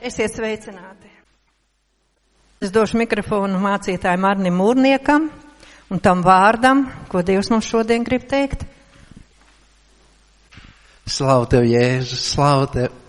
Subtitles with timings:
[0.00, 1.10] Esiet sveicināti!
[2.64, 5.26] Es došu mikrofonu mācītājiem Arnim Mūrniekam
[5.92, 8.64] un tam vārdam, ko Dievs mums šodien grib teikt.
[11.04, 12.99] Slavu tev, Jēzus, slavu tev!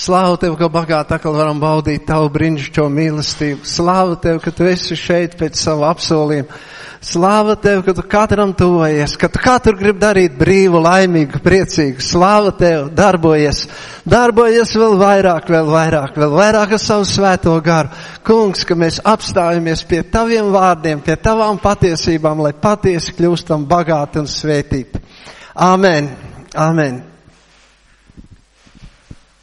[0.00, 3.66] Slāvu tev, ka bagāti atkal varam baudīt tavu brīnišķīgo mīlestību.
[3.68, 6.60] Slāvu tev, ka tu esi šeit pēc savu apsolījumu.
[7.04, 12.04] Slāva tev, ka tu katram tuvojies, ka tu katru grib darīt brīvu, laimīgu, priecīgu.
[12.04, 13.66] Slāva tev, darbojies,
[14.08, 17.92] darbojies vēl vairāk, vēl vairāk, vēl vairāk ar savu svēto garu.
[18.24, 24.32] Kungs, ka mēs apstājamies pie taviem vārdiem, pie tavām patiesībām, lai patiesi kļūstam bagāti un
[24.32, 25.04] svētīti.
[25.56, 26.12] Āmen!
[26.56, 27.09] Āmen!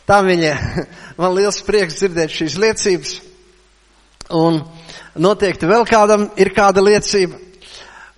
[0.07, 0.53] Tā viņa,
[1.19, 3.17] man liels prieks dzirdēt šīs liecības.
[4.37, 4.61] Un
[5.19, 7.39] noteikti vēl kādam ir kāda liecība.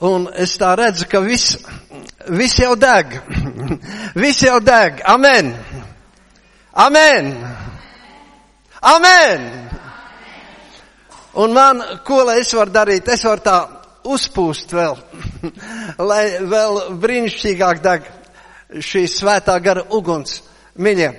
[0.05, 1.57] Un es tā redzu, ka viss,
[2.31, 3.17] viss jau deg.
[4.23, 5.01] viss jau deg.
[5.03, 5.51] Amen.
[6.73, 7.33] Amen.
[8.79, 9.49] Amen.
[11.33, 13.09] Un man, ko lai es varu darīt?
[13.11, 13.57] Es varu tā
[14.09, 14.95] uzpūst vēl,
[16.09, 18.07] lai vēl brīnišķīgāk deg
[18.85, 20.39] šī svētā gara uguns.
[20.79, 21.09] Mīļie,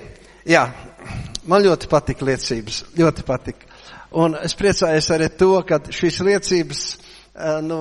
[0.47, 0.63] Jā,
[1.45, 3.67] man ļoti patika liecības, ļoti patika.
[4.17, 6.81] Un es priecājos arī to, ka šīs liecības,
[7.63, 7.77] nu,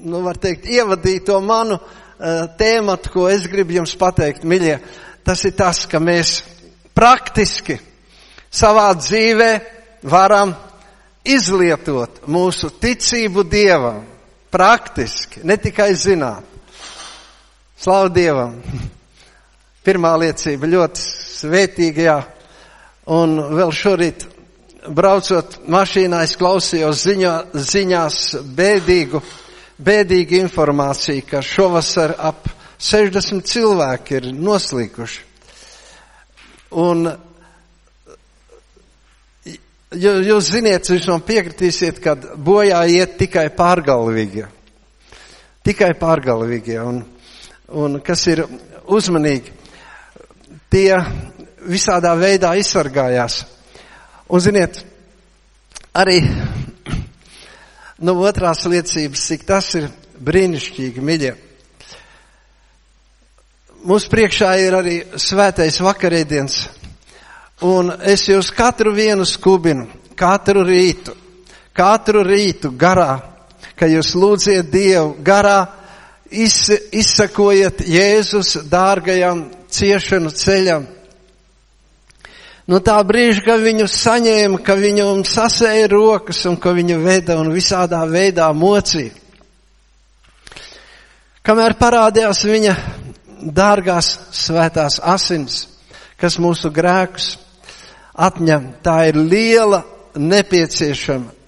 [0.00, 1.80] nu var teikt, ievadīja to manu
[2.60, 4.78] tēmatu, ko es gribu jums pateikt, miļie.
[5.26, 6.38] Tas ir tas, ka mēs
[6.96, 7.76] praktiski
[8.50, 9.50] savā dzīvē
[10.08, 10.54] varam
[11.26, 14.06] izlietot mūsu ticību Dievam.
[14.50, 16.46] Praktiski, ne tikai zināt.
[17.80, 18.56] Slavu Dievam!
[19.80, 21.00] Pirmā liecība ļoti
[21.40, 22.18] svētīgajā.
[23.16, 24.26] Un vēl šorīt
[24.92, 28.18] braucot mašīnā, es klausījos ziņā, ziņās
[28.56, 29.22] bēdīgu,
[29.80, 32.48] bēdīgu informāciju, ka šovasar ap
[32.80, 35.24] 60 cilvēki ir noslīkuši.
[36.80, 37.08] Un
[39.96, 44.44] jūs ziniet, jūs man piekritīsiet, ka bojā iet tikai pārgalvīgie.
[45.64, 46.78] Tikai pārgalvīgie.
[46.84, 47.00] Un,
[47.80, 48.44] un kas ir
[48.84, 49.56] uzmanīgi
[50.70, 50.94] tie
[51.66, 53.42] visādā veidā izsargājās.
[54.30, 54.80] Un ziniet,
[55.92, 56.20] arī
[58.00, 59.88] no otrās liecības, cik tas ir
[60.20, 61.32] brīnišķīgi, miļie.
[63.88, 66.60] Mums priekšā ir arī svētais vakarēdiens,
[67.64, 71.14] un es jūs katru vienu skubinu, katru rītu,
[71.76, 73.14] katru rītu garā,
[73.76, 75.64] ka jūs lūdziet Dievu garā,
[76.30, 80.86] izsakojiet Jēzus dārgajam ciešanu ceļam.
[82.70, 87.50] No tā brīža, kad viņu saņēma, ka viņu sasēja rokas un ka viņu veda un
[87.54, 89.16] visādā veidā mocīja.
[91.42, 92.76] Kamēr parādījās viņa
[93.56, 95.64] dārgās svētās asins,
[96.20, 97.32] kas mūsu grēkus
[98.14, 99.82] atņem, tā ir liela
[100.14, 101.40] nepieciešama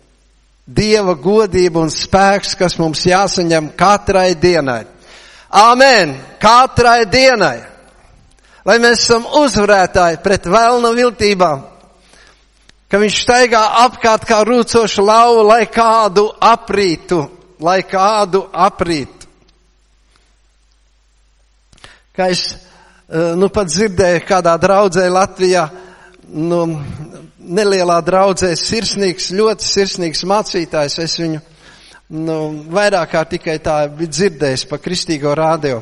[0.63, 4.85] Dieva godība un spēks, kas mums jāsaņem katrai dienai.
[5.51, 6.15] Āmen!
[6.41, 7.72] Katrai dienai!
[8.69, 11.65] Lai mēs esam uzvarētāji pret vēlna viltībām,
[12.91, 17.23] ka viņš staigā apkārt kā rūcoša lauva, lai kādu aprītu,
[17.63, 19.31] lai kādu aprītu.
[22.13, 25.65] Kā es eh, nu pat dzirdēju kādā draudzē Latvijā,
[26.33, 26.67] nu,
[27.43, 31.41] nelielā draudzē sirsnīgs, ļoti sirsnīgs mācītājs, es viņu
[32.21, 32.37] nu,
[32.69, 35.81] vairāk kā tikai tā biju dzirdējis pa kristīgo rādio.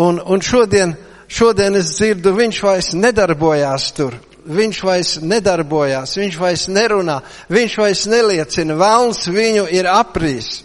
[0.00, 4.18] Un, un šodien uh, šodien es dzirdu, viņš vairs nedarbojās tur.
[4.50, 7.18] Viņš vairs nedarbojās, viņš vairs nerunā,
[7.52, 10.62] viņš vairs neliecina, vēlns viņu ir aprīs.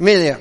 [0.00, 0.34] Mīļie,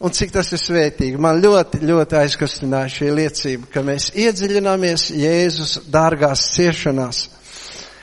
[0.00, 5.76] un cik tas ir svētīgi, man ļoti, ļoti aizkustināja šī liecība, ka mēs iedziļināmies Jēzus
[5.90, 7.24] dārgās ciešanās,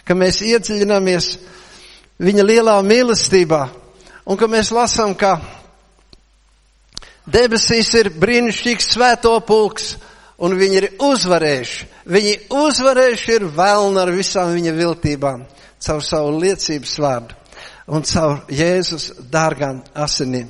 [0.04, 1.32] ka mēs iedziļināmies
[2.22, 3.64] viņa lielā mīlestībā,
[4.28, 5.38] un ka mēs lasām, ka
[7.26, 9.96] debesīs ir brīnišķīgs svēto pulks,
[10.42, 11.88] un viņi ir uzvarējuši.
[12.12, 15.46] Viņi uzvarējuši ir vēlni ar visām viņa viltībām,
[15.82, 17.38] caur savu liecības vārdu
[17.92, 20.50] un caur Jēzus dārgām asinīm.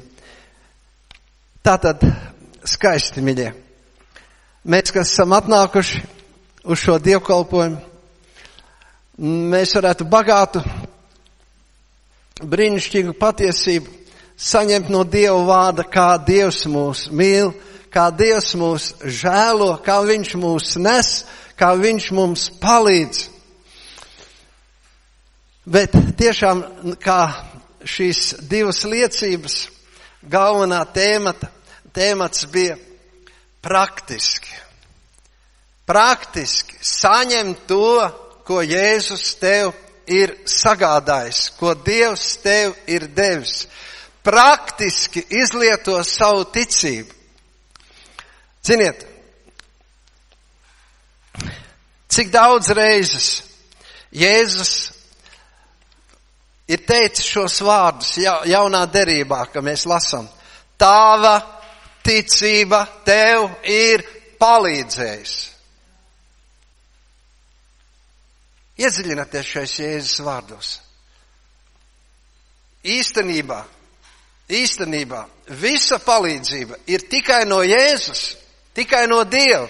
[1.61, 2.03] Tātad
[2.65, 3.51] skaisti, miļie.
[4.69, 6.01] Mēs, kas esam atnākuši
[6.69, 7.79] uz šo dievkalpojumu,
[9.51, 10.61] mēs varētu bagātu,
[12.41, 13.97] brīnišķīgu patiesību
[14.41, 17.51] saņemt no Dieva vārda, kā Dievs mūs mīl,
[17.91, 21.11] kā Dievs mūs žēlo, kā Viņš mūs nes,
[21.59, 23.27] kā Viņš mums palīdz.
[25.71, 26.63] Bet tiešām,
[27.03, 27.19] kā
[27.85, 29.57] šīs divas liecības,
[30.25, 31.51] galvenā tēmata,
[31.93, 32.77] tēmats bija
[33.61, 34.57] praktiski.
[35.85, 38.09] Praktiski saņemt to,
[38.47, 39.73] ko Jēzus tev
[40.09, 43.65] ir sagādājis, ko Dievs tev ir devis.
[44.23, 47.20] Praktiski izlieto savu ticību.
[48.61, 49.05] Ziniet,
[52.11, 53.29] cik daudz reizes
[54.11, 54.91] Jēzus
[56.67, 60.27] ir teicis šos vārdus jaunā derībā, ka mēs lasām.
[60.79, 61.37] Tāva
[62.03, 64.03] ticība tev ir
[64.41, 65.49] palīdzējusi.
[68.81, 70.69] Iedziļināties šais Jēzus vārdos.
[72.91, 73.59] Īstenībā,
[74.49, 75.21] īstenībā
[75.61, 78.23] visa palīdzība ir tikai no Jēzus,
[78.77, 79.67] tikai no Dieva.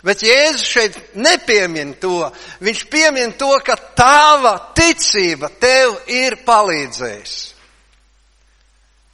[0.00, 2.30] Bet Jēzus šeit nepiemin to.
[2.64, 7.50] Viņš piemin to, ka tava ticība tev ir palīdzējusi.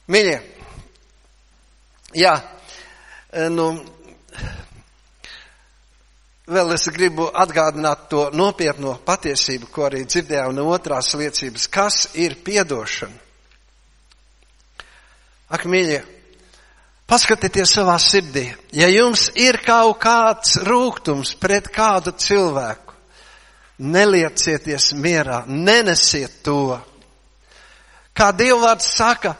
[0.07, 0.37] Mīļie,
[2.15, 2.31] jā,
[3.51, 3.65] nu,
[6.47, 11.67] vēl es gribu atgādināt to nopietno patiesību, ko arī dzirdējām no otrās liecības.
[11.67, 13.25] Kas ir piedošana?
[15.51, 15.99] Ak, mīļie,
[17.07, 18.49] paskatieties savā sirdī.
[18.75, 22.93] Ja jums ir kaut kāds rūgtums pret kādu cilvēku,
[23.79, 26.77] neliecieties mierā, nenesiet to.
[28.17, 29.35] Kā Dievvārds saka,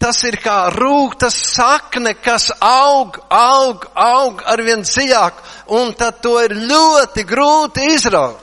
[0.00, 5.42] tas ir kā rūgtas sakne, kas aug, aug, aug arvien dziļāk,
[5.76, 8.40] un tad to ir ļoti grūti izraut.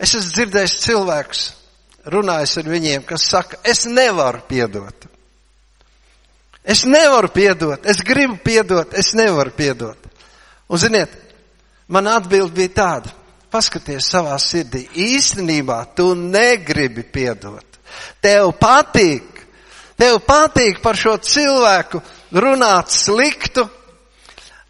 [0.00, 1.40] Es esmu dzirdējis cilvēkus,
[2.08, 5.09] runājis ar viņiem, kas saka, es nevaru piedot.
[6.64, 9.96] Es nevaru piedot, es gribu piedot, es nevaru piedot.
[10.68, 11.12] Un ziniet,
[11.88, 13.14] man atbild bija tāda,
[13.50, 17.64] paskaties savā sirdī, īstenībā tu negribi piedot.
[18.22, 19.40] Tev patīk,
[19.98, 22.02] tev patīk par šo cilvēku
[22.36, 23.66] runāt sliktu,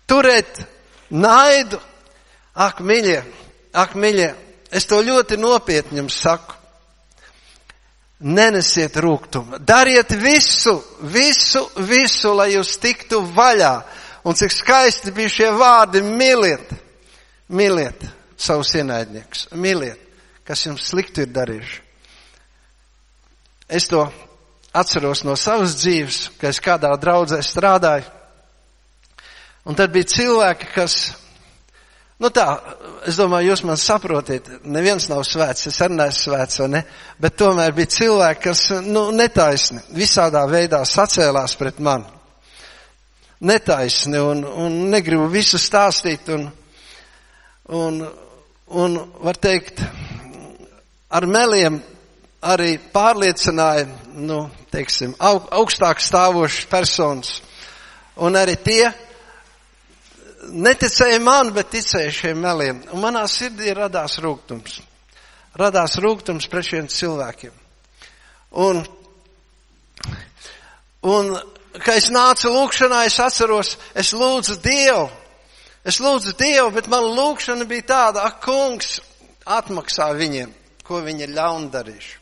[0.08, 0.62] turēt
[1.10, 1.80] naidu.
[2.54, 3.20] Ak, miļie,
[3.72, 4.30] ak, miļie,
[4.74, 6.59] es to ļoti nopietni jums saku.
[8.20, 9.58] Nenesiet rūgtumu.
[9.64, 10.74] Dariet visu,
[11.08, 13.74] visu, visu, lai jūs tiktu vaļā.
[14.28, 16.74] Un cik skaisti bija šie vārdi- mīliet,
[17.48, 18.04] mīliet
[18.36, 19.98] savus ienaidniekus, mīliet,
[20.44, 21.80] kas jums sliktu ir darījuši.
[23.68, 24.04] Es to
[24.74, 28.04] atceros no savas dzīves, ka es kādā draudzē strādāju.
[29.64, 31.14] Un tad bija cilvēki, kas,
[32.20, 32.46] nu tā,
[33.08, 36.82] es domāju, jūs man saprotiet, neviens nav svēts, es arī neesmu svēts, vai ne?
[37.20, 42.08] Bet tomēr bija cilvēki, kas, nu, netaisni, visādā veidā sacēlās pret mani.
[43.40, 46.44] Netaisni un, un negribu visu stāstīt un,
[47.72, 48.02] un,
[48.68, 49.80] un var teikt,
[51.08, 51.80] ar meliem
[52.40, 53.86] arī pārliecināja,
[54.20, 54.42] nu,
[54.72, 57.32] teiksim, aug, augstāk stāvošas personas.
[58.20, 58.90] Un arī tie
[60.48, 62.80] neticēja man, bet ticēja šiem meliem.
[62.94, 64.80] Un manā sirdī radās rūgtums.
[65.60, 67.54] Radās rūgtums pret šiem cilvēkiem.
[68.62, 68.80] Un,
[71.06, 71.32] un,
[71.78, 75.08] kad es nācu lūkšanā, es atceros, es lūdzu Dievu.
[75.86, 78.98] Es lūdzu Dievu, bet man lūkšana bija tāda, ak, kungs,
[79.48, 80.52] atmaksā viņiem,
[80.84, 82.16] ko viņi ir ļauni darījuši.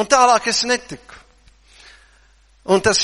[0.00, 1.22] Un tālāk es netiku.
[2.74, 3.00] Un tas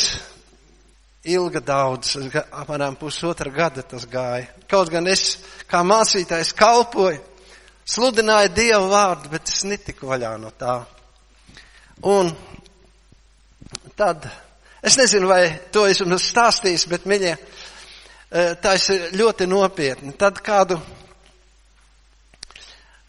[1.29, 4.47] ilga daudz, apmēram pusotra gada tas gāja.
[4.71, 5.39] Kaut gan es
[5.69, 7.21] kā mācītājs kalpoju,
[7.85, 10.79] sludināju Dievu vārdu, bet es netiku vaļā no tā.
[12.09, 12.33] Un
[13.97, 14.25] tad,
[14.83, 20.17] es nezinu, vai to es jums stāstījis, bet miļie, eh, tā ir ļoti nopietni.
[20.17, 20.81] Tad kādu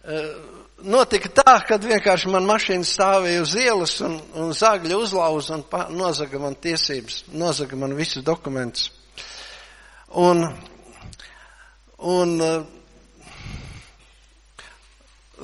[0.04, 0.51] eh,
[0.84, 5.86] notika tā, kad vienkārši man mašīna stāvēja uz ielas un, un zagļi uzlauza un pa,
[5.94, 8.90] nozaga man tiesības, nozaga man visus dokumentus.
[10.18, 10.44] Un,
[11.98, 12.64] un uh,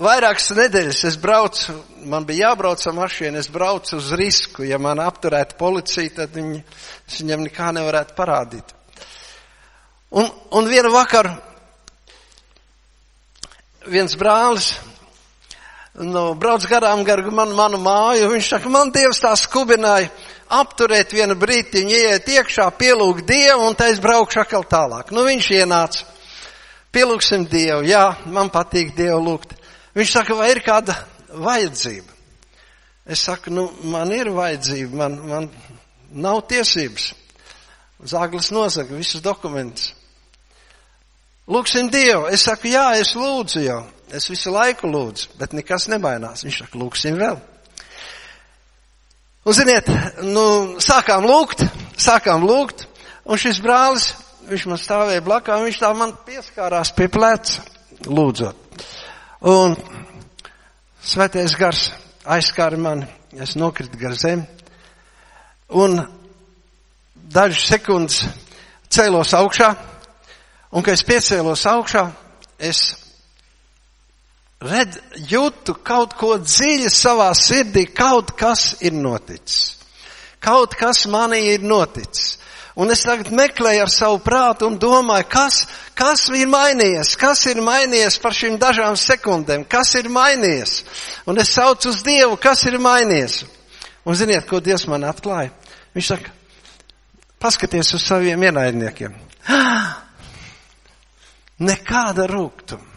[0.02, 1.78] vairākas nedēļas es braucu,
[2.10, 4.66] man bija jābrauc ar mašīnu, es braucu uz risku.
[4.68, 6.64] Ja man apturētu policija, tad viņi,
[7.08, 8.76] es viņam nekā nevarētu parādīt.
[10.18, 11.34] Un, un vienu vakaru
[13.88, 14.74] viens brālis
[16.06, 20.12] nu, brauc garām gar man, manu māju, viņš saka, man Dievs tā skubināja
[20.54, 25.12] apturēt vienu brītiņu, ieiet iekšā, pielūgt Dievu un tā es braukšu atkal tālāk.
[25.12, 26.06] Nu, viņš ienāca.
[26.94, 29.58] Pielūgsim Dievu, jā, man patīk Dievu lūgt.
[29.98, 30.96] Viņš saka, vai ir kāda
[31.34, 32.14] vajadzība?
[33.08, 35.50] Es saku, nu, man ir vajadzība, man, man
[36.12, 37.12] nav tiesības.
[38.08, 39.92] Zāglis nosaka visus dokumentus.
[41.48, 42.28] Lūksim Dievu.
[42.30, 43.82] Es saku, jā, es lūdzu jau.
[44.08, 46.46] Es visu laiku lūdzu, bet nekas nemainās.
[46.46, 47.40] Viņš saka, lūksim vēl.
[49.48, 49.90] Un ziniet,
[50.24, 50.46] nu,
[50.84, 51.64] sākām lūgt,
[52.00, 52.86] sākām lūgt,
[53.28, 54.10] un šis brālis,
[54.48, 57.64] viņš man stāvēja blakā, viņš tā man pieskārās pie pleca.
[58.06, 58.84] lūdzot.
[59.48, 59.76] Un
[61.04, 61.90] svētais gars
[62.26, 64.46] aizskāra mani, es nokritu gar zemi.
[65.70, 66.00] Un
[67.16, 68.22] dažas sekundes
[68.90, 69.74] cēlos augšā,
[70.72, 72.08] un kad es piecēlos augšā,
[72.60, 73.07] es
[74.62, 75.00] redz,
[75.30, 79.76] jūtu kaut ko dziļi savā sirdī, kaut kas ir noticis.
[80.40, 82.38] Kaut kas manī ir noticis.
[82.78, 85.64] Un es tagad meklēju ar savu prātu un domāju, kas,
[85.98, 90.84] kas ir mainījies, kas ir mainījies par šīm dažām sekundēm, kas ir mainījies.
[91.26, 93.40] Un es saucu uz Dievu, kas ir mainījies.
[94.06, 95.50] Un ziniet, ko Dievs man atklāja?
[95.98, 96.36] Viņš saka,
[97.42, 99.18] paskaties uz saviem ienaidniekiem.
[101.72, 102.97] Nekāda rūgtuma.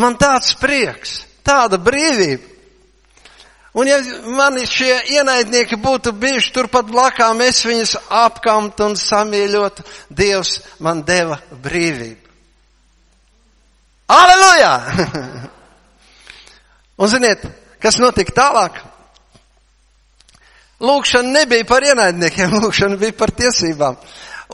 [0.00, 2.50] Man tāds prieks, tāda brīvība.
[3.74, 3.96] Un ja
[4.30, 9.80] mani šie ienaidnieki būtu bijuši turpat blakām, es viņus apkamt un samīļot,
[10.14, 12.20] Dievs man deva brīvību.
[14.14, 14.72] Aleluja!
[17.02, 17.48] un ziniet,
[17.82, 18.78] kas notika tālāk?
[20.84, 23.98] Lūkšana nebija par ienaidniekiem, lūkšana bija par tiesībām.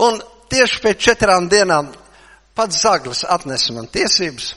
[0.01, 1.93] Un tieši pēc četrām dienām
[2.57, 4.55] pats Zaglis atnesa man tiesības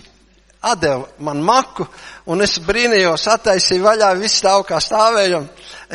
[0.63, 1.85] atdeva man maku,
[2.31, 5.47] un es brīnījos, attaisīju vaļā, viss stāv kā stāvējam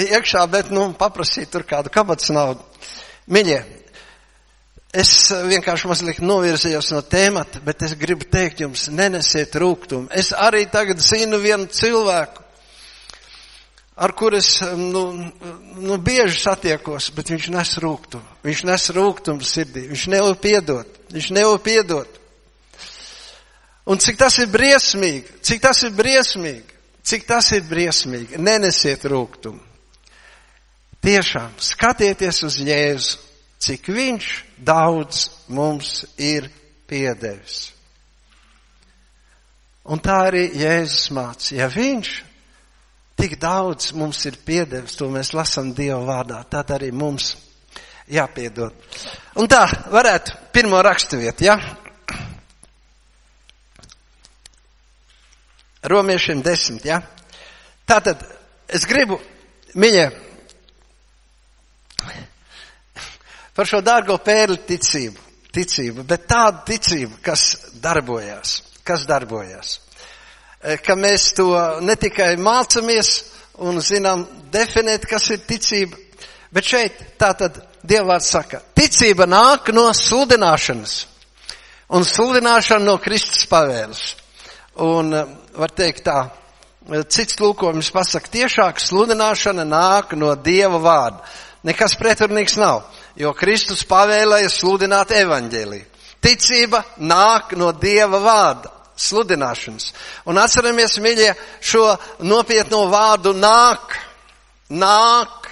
[0.05, 2.65] iekšā, bet, nu, paprasīju tur kādu kabats naudu.
[3.33, 3.63] Miļie,
[4.93, 5.13] es
[5.49, 10.09] vienkārši mazliet novirzījos no tēmata, bet es gribu teikt jums, nenesiet rūgtumu.
[10.13, 12.45] Es arī tagad zinu vienu cilvēku,
[13.99, 15.05] ar kur es, nu,
[15.77, 18.37] nu, bieži satiekos, bet viņš nes rūgtumu.
[18.47, 22.18] Viņš nes rūgtumu sirdī, viņš nevar piedot, viņš nevar piedot.
[23.89, 26.77] Un cik tas ir briesmīgi, cik tas ir briesmīgi,
[27.09, 28.37] cik tas ir briesmīgi.
[28.37, 29.63] Nenesiet rūgtumu.
[31.05, 33.21] Tiešām skatieties uz Jēzu,
[33.65, 34.29] cik viņš
[34.67, 36.51] daudz mums ir
[36.91, 37.71] piedevis.
[39.89, 41.55] Un tā arī Jēzus māca.
[41.57, 42.11] Ja viņš
[43.19, 47.33] tik daudz mums ir piedevis, to mēs lasām Dieva vārdā, tad arī mums
[48.13, 48.75] jāpiedod.
[49.41, 51.57] Un tā varētu pirmo raksturvietu, ja?
[55.83, 57.01] Romiešiem desmit, ja?
[57.89, 58.23] Tātad
[58.69, 59.21] es gribu,
[59.79, 60.09] mīļie,
[63.55, 65.23] par šo dārgo pērli ticību,
[65.55, 67.45] ticību, bet tādu ticību, kas
[67.83, 69.79] darbojās, kas darbojās.
[70.63, 71.51] E, ka mēs to
[71.83, 73.13] ne tikai mācamies
[73.67, 75.99] un zinām definēt, kas ir ticība,
[76.55, 80.95] bet šeit tātad Dievvārds saka, ticība nāk no sludināšanas
[81.95, 84.03] un sludināšana no Kristus pavēles.
[84.85, 85.25] Un e,
[85.59, 86.29] var teikt tā,
[87.11, 91.25] cits tulkojums pasaka tiešāk, sludināšana nāk no Dieva vārda.
[91.67, 92.85] Nekas pretrunīgs nav,
[93.19, 95.81] jo Kristus pavēlēja sludināt evaņģēlī.
[96.23, 99.93] Ticība nāk no Dieva vārda, sludināšanas.
[100.31, 101.85] Un atceramies, mīļie, šo
[102.27, 103.99] nopietno vārdu nāk,
[104.71, 105.51] nāk.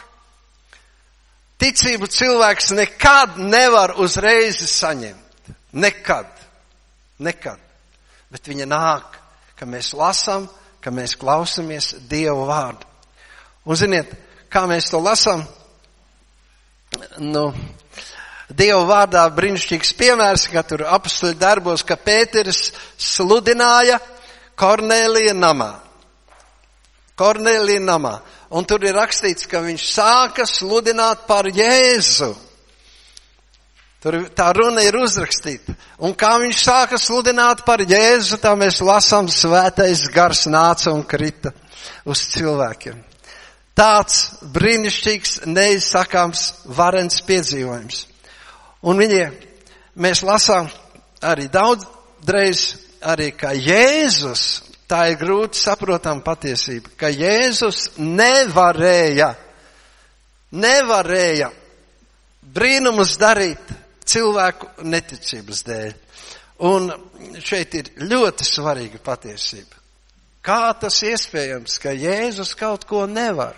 [1.58, 5.52] Ticību cilvēks nekad nevar uzreiz saņemt.
[5.76, 6.28] Nekad.
[7.18, 7.60] Nekad.
[8.30, 9.16] Bet viņa nāk
[9.56, 10.46] ka mēs lasām,
[10.80, 12.86] ka mēs klausamies Dievu vārdu.
[13.66, 14.12] Un ziniet,
[14.52, 15.42] kā mēs to lasām?
[17.18, 17.48] Nu,
[18.46, 23.98] Dieva vārdā brīnišķīgs piemērs, ka tur apstuļu darbos, ka Pēteris sludināja
[24.56, 25.72] Kornēlija namā.
[27.18, 28.14] Kornēlija namā.
[28.54, 32.30] Un tur ir rakstīts, ka viņš sāka sludināt par Jēzu.
[34.06, 35.72] Tur tā runa ir uzrakstīta.
[36.06, 41.50] Un kā viņš sāka sludināt par Jēzu, tā mēs lasām svētais gars nāca un krita
[42.06, 43.00] uz cilvēkiem.
[43.74, 44.20] Tāds
[44.54, 46.44] brīnišķīgs, neizsakāms,
[46.78, 48.04] varens piedzīvojums.
[48.86, 49.24] Un viņi,
[49.98, 50.70] mēs lasām
[51.26, 52.62] arī daudzreiz,
[53.02, 54.44] arī kā Jēzus,
[54.86, 59.32] tā ir grūti saprotam patiesība, ka Jēzus nevarēja,
[60.54, 61.50] nevarēja
[62.54, 63.65] brīnumus darīt
[64.06, 65.94] cilvēku neticības dēļ.
[66.66, 66.88] Un
[67.44, 69.76] šeit ir ļoti svarīga patiesība.
[70.46, 73.56] Kā tas iespējams, ka Jēzus kaut ko nevar?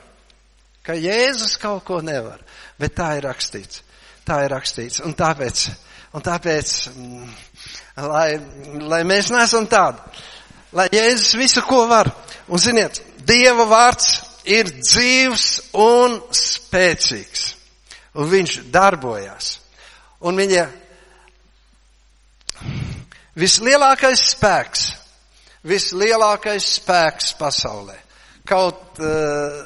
[0.82, 2.40] Ka Jēzus kaut ko nevar.
[2.80, 3.82] Bet tā ir rakstīts.
[4.24, 5.02] Tā ir rakstīts.
[5.04, 5.66] Un tāpēc,
[6.16, 7.28] un tāpēc mm,
[8.08, 8.28] lai,
[8.88, 10.00] lai mēs nesam tādi.
[10.72, 12.10] Lai Jēzus visu ko var.
[12.48, 17.50] Un ziniet, Dieva vārds ir dzīvs un spēcīgs.
[18.16, 19.58] Un viņš darbojās.
[20.26, 20.64] Un viņa
[23.38, 24.88] vislielākais spēks,
[25.68, 27.94] vislielākais spēks pasaulē.
[28.48, 29.62] Kaut uh,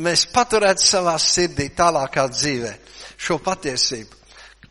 [0.00, 2.72] mēs paturētu savā sirdī tālākā dzīvē
[3.20, 4.22] šo patiesību,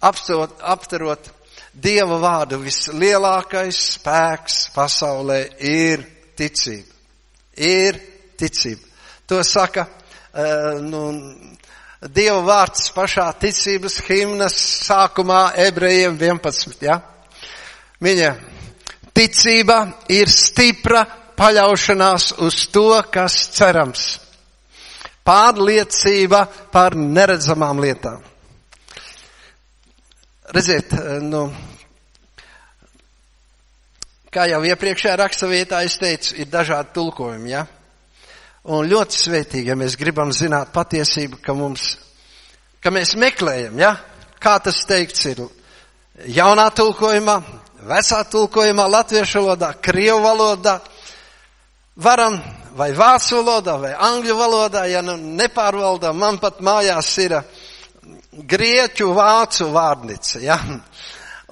[0.09, 1.31] apstot, aptarot
[1.73, 6.03] Dieva vārdu vislielākais spēks pasaulē ir
[6.37, 6.91] ticība.
[7.57, 7.97] Ir
[8.37, 8.85] ticība.
[9.25, 11.01] To saka, uh, nu,
[12.11, 16.97] Dieva vārds pašā ticības himnas sākumā ebrejiem 11, ja?
[18.03, 18.31] Viņa
[19.15, 19.77] ticība
[20.11, 21.05] ir stipra
[21.39, 24.07] paļaušanās uz to, kas cerams.
[25.23, 26.43] Pārliecība
[26.73, 28.19] par neredzamām lietām.
[30.53, 30.91] Redziet,
[31.23, 31.45] nu,
[34.27, 37.63] kā jau iepriekšējā rakstavietā es teicu, ir dažādi tulkojumi, ja?
[38.63, 41.97] Un ļoti svētīgi, ja mēs gribam zināt patiesību, ka mums,
[42.79, 43.97] ka mēs meklējam, ja?
[44.39, 45.41] Kā tas teikts ir
[46.31, 47.35] jaunā tulkojumā,
[47.89, 50.77] vecā tulkojumā, latviešu valodā, krievu valodā,
[51.99, 52.37] varam
[52.79, 57.35] vai vācu valodā, vai angļu valodā, ja nu nepārvaldām, man pat mājās ir
[58.31, 60.57] grieķu vācu vārnīca, ja?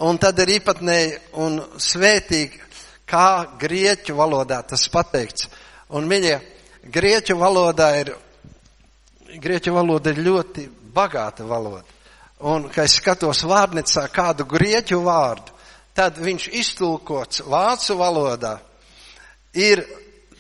[0.02, 1.12] Un tad ir īpatnēji
[1.44, 2.64] un svētīgi,
[3.04, 5.52] kā grieķu valodā tas pateikts.
[5.92, 6.40] Un viņa
[6.84, 8.14] grieķu valodā ir,
[9.38, 11.86] grieķu valoda ir ļoti bagāta valoda.
[12.42, 15.54] Un, kad es skatos vārnīcā kādu grieķu vārdu,
[15.94, 18.56] tad viņš iztulkots vācu valodā
[19.54, 19.84] ir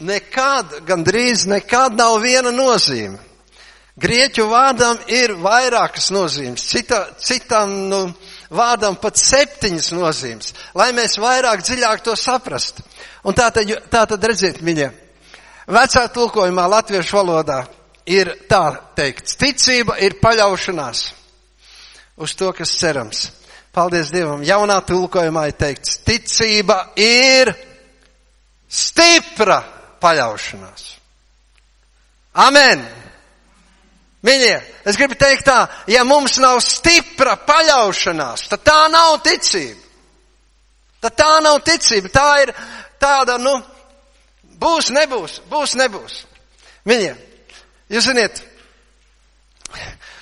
[0.01, 3.19] nekad, gandrīz nekad nav viena nozīme.
[4.01, 7.99] Grieķu vārdam ir vairākas nozīmes, Cita, citam nu,
[8.49, 12.81] vārdam pat septiņas nozīmes, lai mēs vairāk dziļāk to saprastu.
[13.27, 14.89] Un tā tad, tā tad redziet, viņa
[15.67, 17.63] vecā tulkojumā latviešu valodā
[18.05, 18.65] ir tā
[18.97, 21.03] teikts, ticība ir paļaušanās
[22.21, 23.29] uz to, kas cerams.
[23.71, 24.41] Paldies Dievam.
[24.43, 27.53] Jaunā tulkojumā ir teikts, ticība ir
[28.67, 29.61] stipra
[30.01, 30.89] paļaušanās.
[32.43, 32.83] Amen!
[34.21, 39.79] Mīļie, es gribu teikt tā, ja mums nav stipra paļaušanās, tad tā nav ticība.
[41.01, 42.51] Tad tā nav ticība, tā ir
[43.01, 43.55] tāda, nu,
[44.61, 46.21] būs, nebūs, būs, nebūs.
[46.87, 47.11] Mīļie,
[47.93, 48.41] jūs ziniet,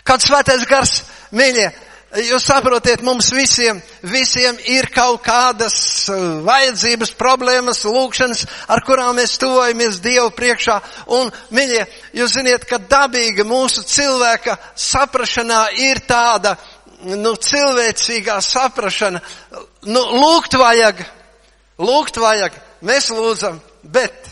[0.08, 1.02] kāds svētais gars,
[1.36, 1.70] mīļie,
[2.10, 5.76] Jūs saprotiet, mums visiem, visiem ir kaut kādas
[6.10, 10.80] uh, vajadzības, problēmas, lūkšanas, ar kurām mēs tuvojamies Dievu priekšā.
[11.14, 11.84] Un, miļie,
[12.18, 16.56] jūs ziniet, ka dabīga mūsu cilvēka saprašanā ir tāda,
[17.14, 19.22] nu, cilvēcīgā saprašana.
[19.86, 21.06] Nu, lūgt vajag,
[21.78, 22.58] lūgt vajag,
[22.90, 24.30] mēs lūdzam, bet,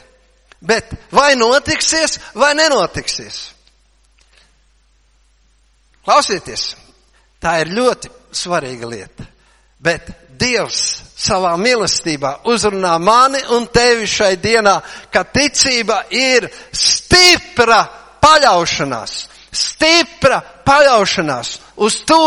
[0.60, 3.40] bet vai notiksies, vai nenotiksies?
[6.08, 6.76] Klausieties!
[7.38, 9.26] Tā ir ļoti svarīga lieta.
[9.78, 10.82] Bet Dievs
[11.18, 14.76] savā mīlestībā uzrunā mani un tevi šai dienā,
[15.14, 17.82] ka ticība ir stipra
[18.22, 19.16] paļaušanās,
[19.54, 21.54] stipra paļaušanās
[21.86, 22.22] uz to,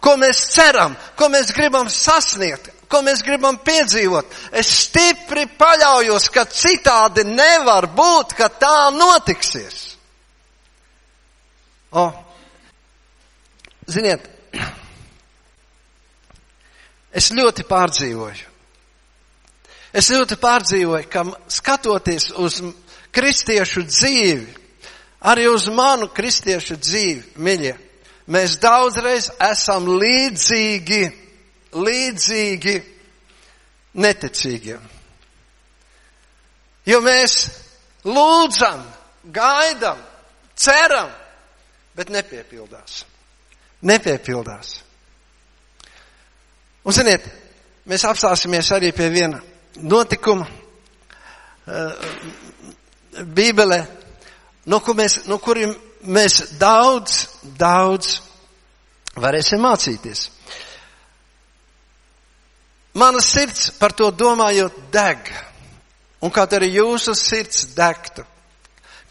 [0.00, 4.36] ko mēs ceram, ko mēs gribam sasniegt, ko mēs gribam piedzīvot.
[4.52, 9.82] Es stipri paļaujos, ka citādi nevar būt, ka tā notiksies.
[11.96, 12.10] O,
[13.90, 14.26] ziniet,
[17.16, 18.52] Es ļoti pārdzīvoju.
[19.96, 22.58] Es ļoti pārdzīvoju, ka skatoties uz
[23.16, 24.56] kristiešu dzīvi,
[25.24, 27.72] arī uz manu kristiešu dzīvi, miļie,
[28.28, 31.00] mēs daudzreiz esam līdzīgi,
[31.76, 32.76] līdzīgi
[34.00, 34.82] neticīgiem.
[36.86, 37.36] Jo mēs
[38.06, 38.84] lūdzam,
[39.34, 39.98] gaidam,
[40.54, 41.10] ceram,
[41.96, 43.02] bet nepiepildās.
[43.86, 44.76] Nepiepildās.
[46.86, 47.26] Un ziniet,
[47.90, 49.40] mēs apstāsimies arī pie viena
[49.82, 52.06] notikuma uh,
[53.16, 53.80] Bībelē,
[54.70, 55.72] no, kur mēs, no kuriem
[56.06, 57.24] mēs daudz,
[57.58, 58.20] daudz
[59.16, 60.28] varēsim mācīties.
[62.96, 65.28] Mana sirds par to domājot deg,
[66.24, 68.24] un kaut arī jūsu sirds degtu.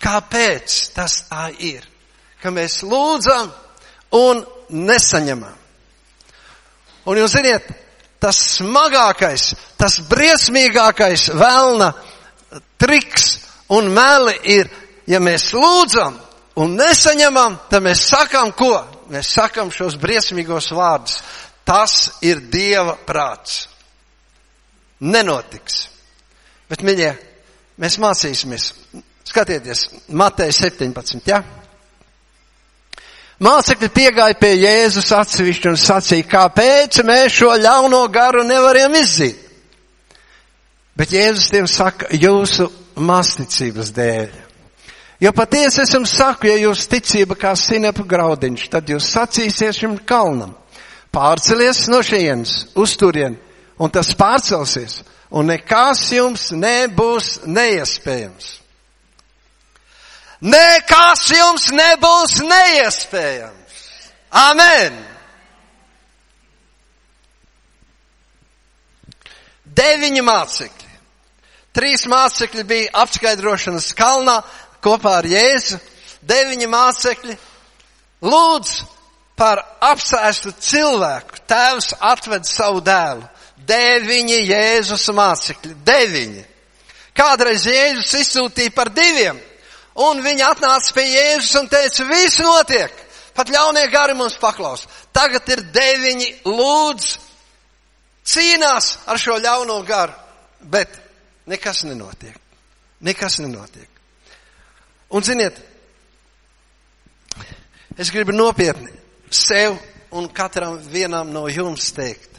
[0.02, 1.86] Kāpēc tas tā ir?
[2.42, 3.52] Ka mēs lūdzam
[4.18, 5.54] un nesaņemam.
[7.06, 7.68] Un jūs ziniet,
[8.18, 11.92] tas smagākais, tas briesmīgākais vēlna
[12.82, 13.36] triks
[13.70, 14.72] un meli ir,
[15.06, 16.18] ja mēs lūdzam
[16.58, 18.74] un nesaņemam, tad mēs sakam ko?
[19.14, 21.22] Mēs sakam šos briesmīgos vārdus.
[21.66, 23.75] Tas ir Dieva prāts.
[25.06, 25.86] Nenotiks.
[26.70, 27.12] Bet, mīļie,
[27.82, 28.72] mēs mācīsimies.
[29.26, 31.42] Skatieties, Matei 17, ja?
[33.46, 39.42] Mācekļi piegāja pie Jēzus atsevišķi un sacīja, kāpēc mēs šo ļauno garu nevaram izzīt.
[40.96, 44.46] Bet Jēzus tiem saka, jūsu masticības dēļ.
[45.20, 49.98] Jo patiesi es jums saku, ja jūs ticība kā sinepu graudiņš, tad jūs sacīsies šim
[50.08, 50.56] kalnam.
[51.16, 53.38] pārcelies no šejienes uz turieni,
[53.80, 55.02] un tas pārcelsies,
[55.36, 58.54] un nekas jums nebūs neiespējams.
[60.46, 63.84] Nekas jums nebūs neiespējams.
[64.36, 64.98] Amen!
[69.76, 70.92] Deviņi mācekļi.
[71.76, 74.38] Trīs mācekļi bija apskaidrošanas kalnā
[74.84, 75.80] kopā ar Jēzu.
[76.26, 77.36] Deviņi mācekļi
[78.24, 78.76] lūdz
[79.36, 81.42] par apsēstu cilvēku.
[81.50, 83.26] Tēvs atved savu dēlu.
[83.68, 85.74] Deviņi Jēzus mācekļi.
[85.86, 86.44] Deviņi.
[87.16, 89.40] Kādreiz Jēzus izsūtīja par diviem.
[90.06, 93.04] Un viņi atnāca pie Jēzus un teica, viss notiek.
[93.36, 94.86] Pat ļaunie gari mums paklaus.
[95.16, 97.08] Tagad ir deviņi lūdz
[98.26, 100.16] cīnās ar šo ļauno garu,
[100.62, 100.92] bet
[101.52, 102.38] nekas nenotiek.
[103.06, 103.90] Nekas nenotiek.
[105.16, 105.58] Un ziniet,
[107.98, 108.92] es gribu nopietni
[109.30, 109.78] sev
[110.16, 112.35] un katram vienam no jums teikt.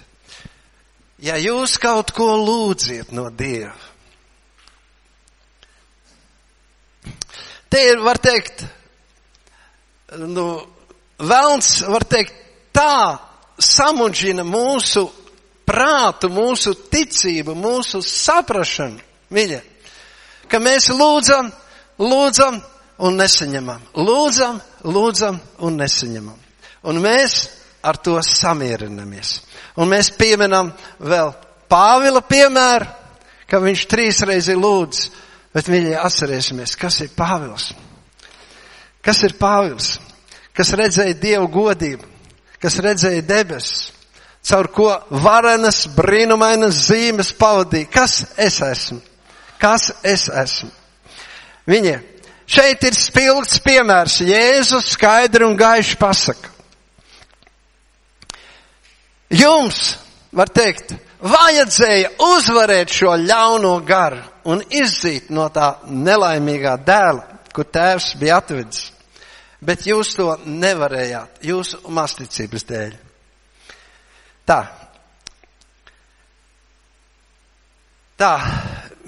[1.22, 3.72] Ja jūs kaut ko lūdziet no Dieva,
[7.72, 8.66] te ir, var teikt,
[10.20, 10.46] nu,
[11.18, 12.37] velns, var teikt,
[12.76, 13.16] tā
[13.57, 15.07] samudžina mūsu
[15.66, 19.00] prātu, mūsu ticību, mūsu saprašanu,
[19.33, 19.62] mīļa,
[20.52, 21.50] ka mēs lūdzam,
[21.98, 22.61] lūdzam
[22.98, 23.88] un nesaņemam.
[23.96, 26.37] Lūdzam, lūdzam un nesaņemam.
[26.87, 27.46] Un mēs
[27.87, 29.40] ar to samierinamies.
[29.79, 31.35] Un mēs pieminam vēl
[31.66, 32.87] Pāvila piemēru,
[33.51, 35.11] ka viņš trīsreiz ir lūdzis,
[35.55, 37.72] bet mīļie atcerēsimies, kas ir Pāvils.
[39.03, 39.96] Kas ir Pāvils?
[40.57, 42.07] Kas redzēja Dievu godību,
[42.62, 43.90] kas redzēja debesis,
[44.46, 47.90] caur ko varenas, brīnumainas zīmes pavadīja.
[47.92, 49.01] Kas es esmu?
[49.61, 50.70] Kas es esmu?
[51.66, 51.96] Viņa
[52.46, 54.20] šeit ir spilgts piemērs.
[54.22, 56.56] Jēzus skaidri un gaiši pasaka.
[59.33, 59.97] Jums,
[60.31, 68.12] var teikt, vajadzēja uzvarēt šo ļauno garu un izzīt no tā nelaimīgā dēla, kur tēvs
[68.21, 68.91] bija atvedis.
[69.67, 72.97] Bet jūs to nevarējāt jūsu masticības dēļ.
[74.47, 74.61] Tā.
[78.17, 78.33] Tā,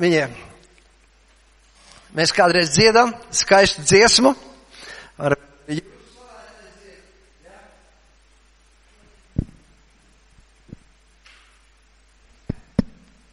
[0.00, 0.33] viņiem.
[2.18, 4.35] Mēs kādreiz dziedam skaistu dziesmu.
[5.22, 5.37] Ar...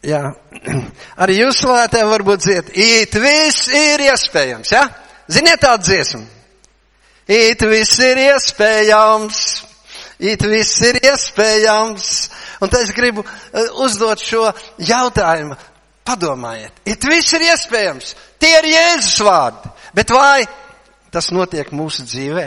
[0.05, 0.21] Jā,
[1.23, 2.71] arī jūs slavētē varbūt dzied.
[2.77, 4.83] It viss ir iespējams, jā?
[4.85, 5.05] Ja?
[5.31, 6.25] Ziniet tādu dziesmu?
[7.25, 9.39] It viss ir iespējams.
[10.21, 12.09] It viss ir iespējams.
[12.61, 15.57] Un tad es gribu eh, uzdot šo jautājumu.
[16.05, 18.11] Padomājiet, it viss ir iespējams.
[18.37, 19.71] Tie ir Jēzus vārdi.
[19.97, 20.45] Bet vai
[21.09, 22.45] tas notiek mūsu dzīvē?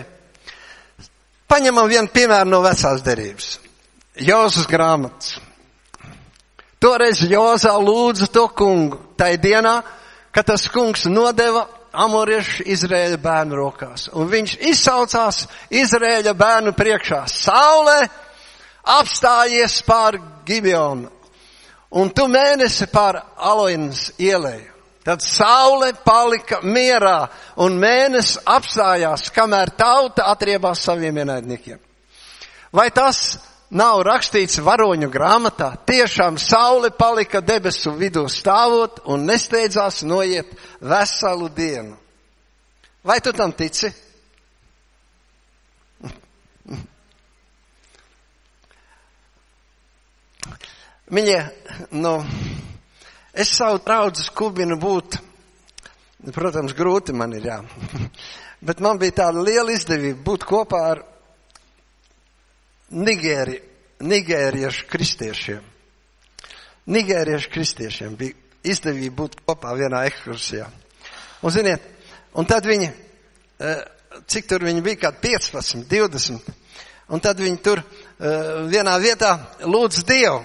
[1.51, 3.57] Paņemam vienu piemēru no vecās derības.
[4.23, 5.41] Jozas grāmatas.
[6.79, 9.81] Toreiz Jozā lūdza to kungu, tai dienā,
[10.31, 14.09] kad tas kungs nodeva amoriešu Izrēļa bērnu rokās.
[14.15, 17.25] Un viņš izsaucās Izrēļa bērnu priekšā.
[17.33, 17.99] Saulē
[18.99, 21.11] apstājies pār Gibeonu.
[21.99, 24.75] Un tu mēnesi pār Aloinas ielēju.
[25.09, 27.31] Tad saule palika mierā
[27.65, 31.79] un mēnesis apstājās, kamēr tauta atriebās saviem ienaidniekiem.
[32.77, 33.39] Vai tas
[33.71, 35.73] nav rakstīts varoņu grāmatā.
[35.87, 41.97] Tiešām saule palika debesu vidū stāvot un nesteidzās noiet veselu dienu.
[43.05, 43.93] Vai tu tam tici?
[51.09, 51.39] Viņa,
[51.97, 52.19] nu,
[53.33, 55.17] es savu draugu skubinu būt,
[56.37, 57.63] protams, grūti man ir, jā.
[58.69, 61.01] Bet man bija tāda liela izdevība būt kopā ar
[62.89, 63.59] Nigēri,
[64.01, 65.65] nigēriešu kristiešiem.
[66.89, 70.69] Nigēriešu kristiešiem bija izdevība būt kopā vienā ekskursijā.
[71.45, 71.83] Un ziniet,
[72.35, 72.89] un tad viņi,
[73.61, 73.85] eh,
[74.27, 76.49] cik tur viņi bija, kādi 15, 20,
[77.09, 77.85] un tad viņi tur eh,
[78.73, 80.45] vienā vietā lūdz Dievu.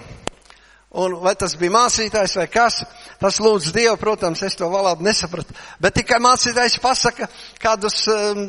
[0.94, 2.76] Un vai tas bija mācītājs vai kas,
[3.18, 7.26] tas lūdz Dievu, protams, es to valodu nesapratu, bet tikai mācītājs pasaka
[7.62, 8.44] kādus um,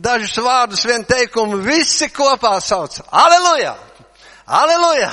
[0.00, 3.02] dažus vārdus, vienu teikumu, visi kopā sauc.
[3.12, 3.74] Aleluja!
[4.46, 5.10] Aleluja!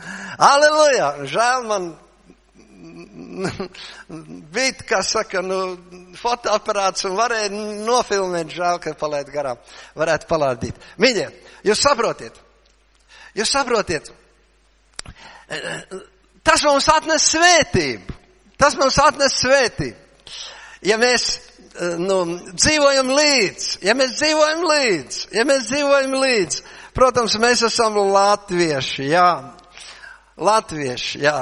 [0.52, 1.10] Aleluja!
[1.28, 1.92] Žēl man
[4.54, 5.60] bija, kā saka, nu,
[6.20, 7.52] fotoaparāts un varēja
[7.84, 9.60] nofilmēt, žēl, ka palaid garām.
[9.98, 10.80] Varētu palādīt.
[11.04, 11.28] Mīļie,
[11.68, 12.40] jūs saprotiet?
[13.36, 14.12] Jūs saprotiet?
[16.44, 18.20] Tas mums atnes svētību.
[18.60, 20.00] Tas mums atnes svētību.
[20.84, 21.26] Ja mēs
[21.98, 22.18] nu,
[22.52, 26.58] dzīvojam līdz, ja mēs dzīvojam līdz, ja mēs dzīvojam līdz,
[26.94, 29.28] Protams, mēs esam latvieši, jā.
[30.38, 31.40] Latvieši, jā.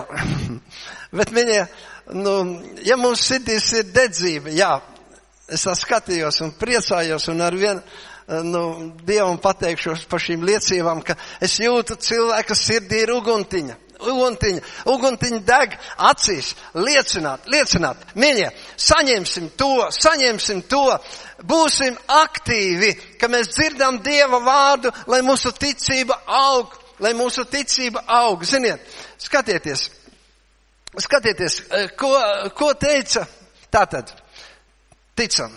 [1.18, 1.66] Bet viņa,
[2.16, 2.32] nu,
[2.86, 4.72] ja mums sirdīs ir dedzība, jā,
[5.52, 7.84] es skatījos un priecājos un ar vienu,
[8.48, 8.62] nu,
[9.04, 13.76] Dievam pateikšos par šīm liecībām, ka es jūtu cilvēka sirdī ir uguntiņa
[14.10, 15.76] uguntiņa, uguntiņa deg
[16.10, 18.02] acīs, liecināt, liecināt.
[18.18, 20.84] Mīļie, saņemsim to, saņemsim to,
[21.46, 28.44] būsim aktīvi, ka mēs dzirdam Dieva vārdu, lai mūsu ticība aug, lai mūsu ticība aug.
[28.46, 28.82] Ziniet,
[29.22, 29.88] skatieties,
[30.98, 32.12] skatieties, eh, ko,
[32.56, 33.26] ko teica
[33.72, 34.12] tātad,
[35.16, 35.52] ticam,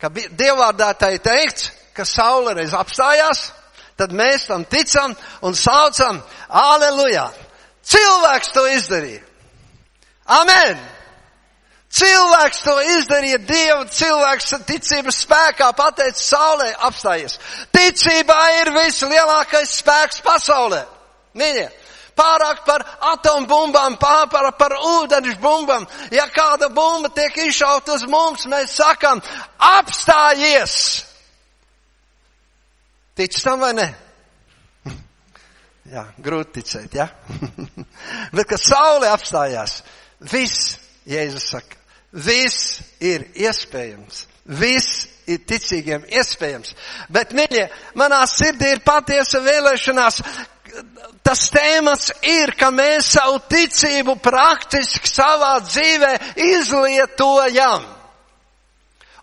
[0.00, 3.50] ka Dievvārdā tai teikts, ka saule reiz apstājās,
[3.96, 7.30] tad mēs tam ticam un saucam, aleluja!
[7.86, 9.22] Cilvēks to izdarīja.
[10.26, 10.78] Amen!
[11.96, 17.38] Cilvēks to izdarīja, Dieva cilvēks ticības spēkā pateica saulē apstājies.
[17.72, 20.82] Ticībā ir vislielākais spēks pasaulē.
[21.38, 21.68] Mīļie,
[22.18, 24.26] pārāk par atombumbām, pār
[24.58, 25.86] par, ūdeņš bumbām.
[26.12, 29.22] Ja kāda bumba tiek izšaut uz mums, mēs sakam,
[29.56, 31.04] apstājies!
[33.16, 33.88] Tic tam vai ne?
[35.94, 37.08] Jā, grūti ticēt, jā.
[37.08, 37.68] Ja?
[38.32, 39.80] Bet, kad saule apstājās,
[40.32, 41.78] viss, Jēzus saka,
[42.12, 44.24] viss ir iespējams.
[44.46, 46.74] Viss ir ticīgiem iespējams.
[47.10, 47.66] Bet, mīļie,
[47.98, 50.20] manā sirdī ir patiesa vēlēšanās.
[51.26, 56.12] Tas tēmats ir, ka mēs savu ticību praktiski savā dzīvē
[56.46, 57.86] izlietojam.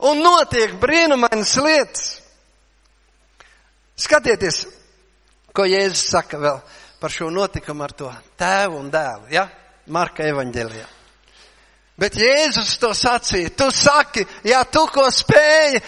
[0.04, 2.08] Un notiek brīnumainas lietas.
[4.04, 4.64] Skatieties,
[5.54, 6.62] Ko Jēzus saka vēl
[7.04, 9.42] par šo notikumu ar to tēvu un dēlu, ja?
[9.92, 10.86] Marka evaņģēlijā.
[12.00, 15.82] Bet Jēzus to sacīja, tu saki, ja tu ko spēji,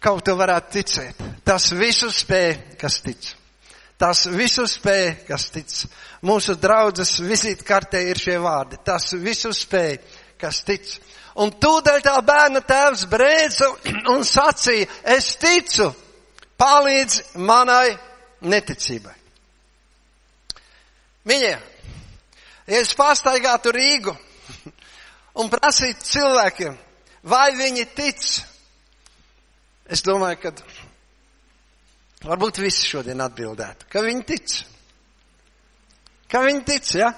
[0.00, 1.20] kaut tu varētu ticēt.
[1.44, 2.48] Tas visu spēj,
[2.80, 3.28] kas tic.
[4.00, 5.76] Tas visu spēj, kas tic.
[6.24, 8.80] Mūsu draudzes vizītkartē ir šie vārdi.
[8.80, 9.98] Tas visu spēj,
[10.40, 10.96] kas tic.
[11.44, 13.68] Un tūdaļ tā bērna tēvs brēca
[14.16, 15.92] un sacīja, es ticu,
[16.56, 17.98] palīdz manai
[18.48, 19.19] neticībai.
[21.28, 21.56] Mīļie,
[22.70, 24.14] ja es pārstaigātu Rīgu
[25.40, 26.76] un prasītu cilvēkiem,
[27.28, 28.28] vai viņi tic,
[29.90, 30.54] es domāju, ka
[32.24, 34.54] varbūt visi šodien atbildētu, ka viņi tic.
[36.30, 37.10] Ka viņi tic, ja?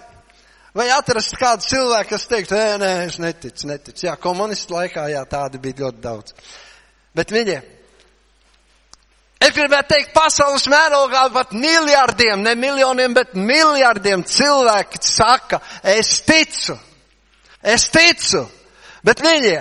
[0.73, 4.07] Vai atrast kādu cilvēku, kas teiktu, nē, nē, es neticu, neticu.
[4.07, 6.33] Jā, komunistu laikā, jā, tādi bija ļoti daudz.
[7.15, 7.59] Bet viņi,
[9.43, 16.77] Es gribētu teikt, pasaules mērogā pat miljardiem, ne miljoniem, bet miljardiem cilvēki saka, es ticu,
[17.63, 18.45] es ticu.
[19.03, 19.57] Bet viņi,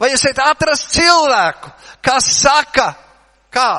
[0.00, 2.94] vai jūs esat atrast cilvēku, kas saka,
[3.52, 3.72] kā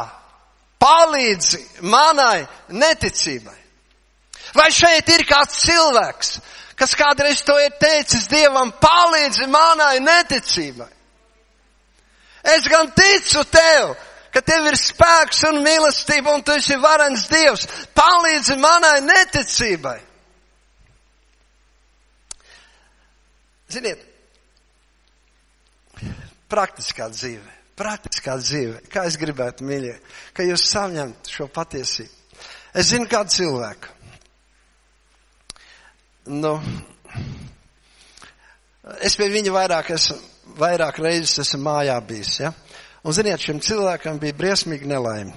[0.77, 3.57] palīdzi manai neticībai?
[4.53, 6.35] Vai šeit ir kāds cilvēks,
[6.77, 10.91] kas kādreiz to ir teicis Dievam, palīdzi manai neticībai?
[12.47, 13.97] Es gan ticu tev,
[14.37, 17.63] ka tev ir spēks un mīlestība un tu esi varens Dievs.
[17.97, 19.97] Palīdzi manai neticībai.
[23.73, 24.03] Ziniet,
[26.53, 29.97] praktiskā dzīve, praktiskā dzīve, kā es gribētu, mīļie,
[30.37, 32.13] ka jūs saņemt šo patiesību.
[32.77, 33.95] Es zinu kādu cilvēku.
[36.37, 36.53] Nu,
[39.01, 40.21] es pie viņa vairāk, esmu,
[40.61, 42.53] vairāk reizes esmu mājā bijis, ja?
[43.07, 45.31] Un ziniet, šim cilvēkam bija briesmīga nelaime.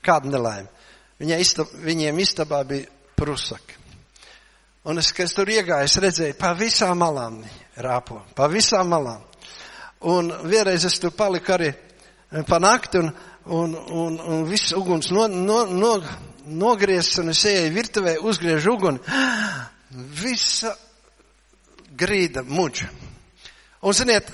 [0.00, 0.70] Kāda nelaime?
[1.20, 3.76] Istab, viņiem istabā bija prusaki.
[4.86, 7.40] Un es, kad es tur iegāju, es redzēju, pa visām malām
[7.84, 9.24] rāpo, pa visām malām.
[10.08, 13.10] Un vienreiz es tur paliku arī eh, pa nakti un,
[13.58, 15.92] un, un, un viss uguns no, no, no,
[16.46, 19.02] nogriezts un es eju virtuvē, uzgriežu uguni.
[20.22, 20.72] Visa
[21.96, 22.88] grīda muģa.
[23.84, 24.30] Un ziniet,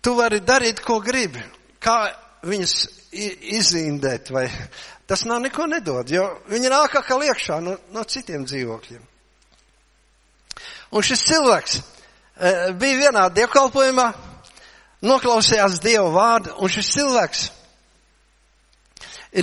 [0.00, 1.42] Tu vari darīt, ko gribi.
[1.80, 1.98] Kā
[2.46, 2.74] viņus
[3.60, 4.46] izindēt, vai
[5.06, 9.02] tas nav neko nedod, jo viņi nāk kā liekšā no, no citiem dzīvokļiem.
[10.90, 11.82] Un šis cilvēks e,
[12.78, 14.06] bija vienā dievkalpojumā,
[15.06, 17.44] noklausījās Dievu vārdu, un šis cilvēks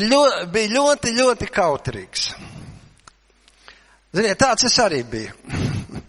[0.08, 2.28] ļoti, bija ļoti, ļoti kautrīgs.
[4.16, 5.36] Ziniet, tāds es arī biju.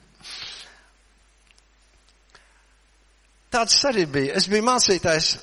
[3.52, 4.34] Tāds arī bija.
[4.36, 5.36] Es biju mācītājs,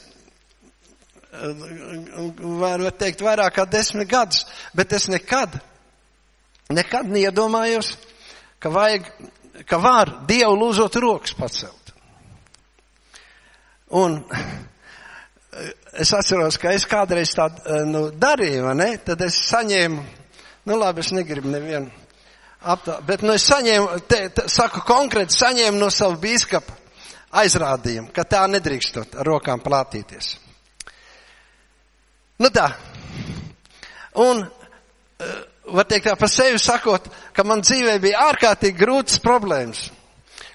[2.61, 4.45] var teikt, vairāk kā desmit gadus,
[4.77, 5.57] bet es nekad,
[6.69, 7.95] nekad neiedomājos,
[8.61, 9.09] ka vajag,
[9.67, 11.93] ka var Dievu lūzot rokas pacelt.
[13.95, 14.21] Un
[15.95, 18.95] es atceros, ka es kādreiz tādu nu, darīju, ne?
[19.05, 20.01] tad es saņēmu,
[20.69, 21.91] nu labi, es negribu nevienu
[22.65, 26.84] aptā, bet nu, es saņēmu, te, te, saku konkrēti, saņēmu no savu bīskapa
[27.31, 30.35] aizrādījumu, ka tā nedrīkstot ar rokām plātīties.
[32.39, 32.69] Nu tā.
[34.19, 34.43] Un,
[35.71, 39.87] var teikt tā par sevi sakot, ka man dzīvē bija ārkārtīgi grūtas problēmas.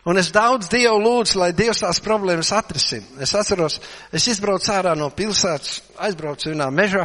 [0.09, 3.20] Un es daudz Dievu lūdzu, lai Dievs tās problēmas atrisina.
[3.20, 3.76] Es atceros,
[4.16, 7.04] es izbraucu ārā no pilsētas, aizbraucu vienā mežā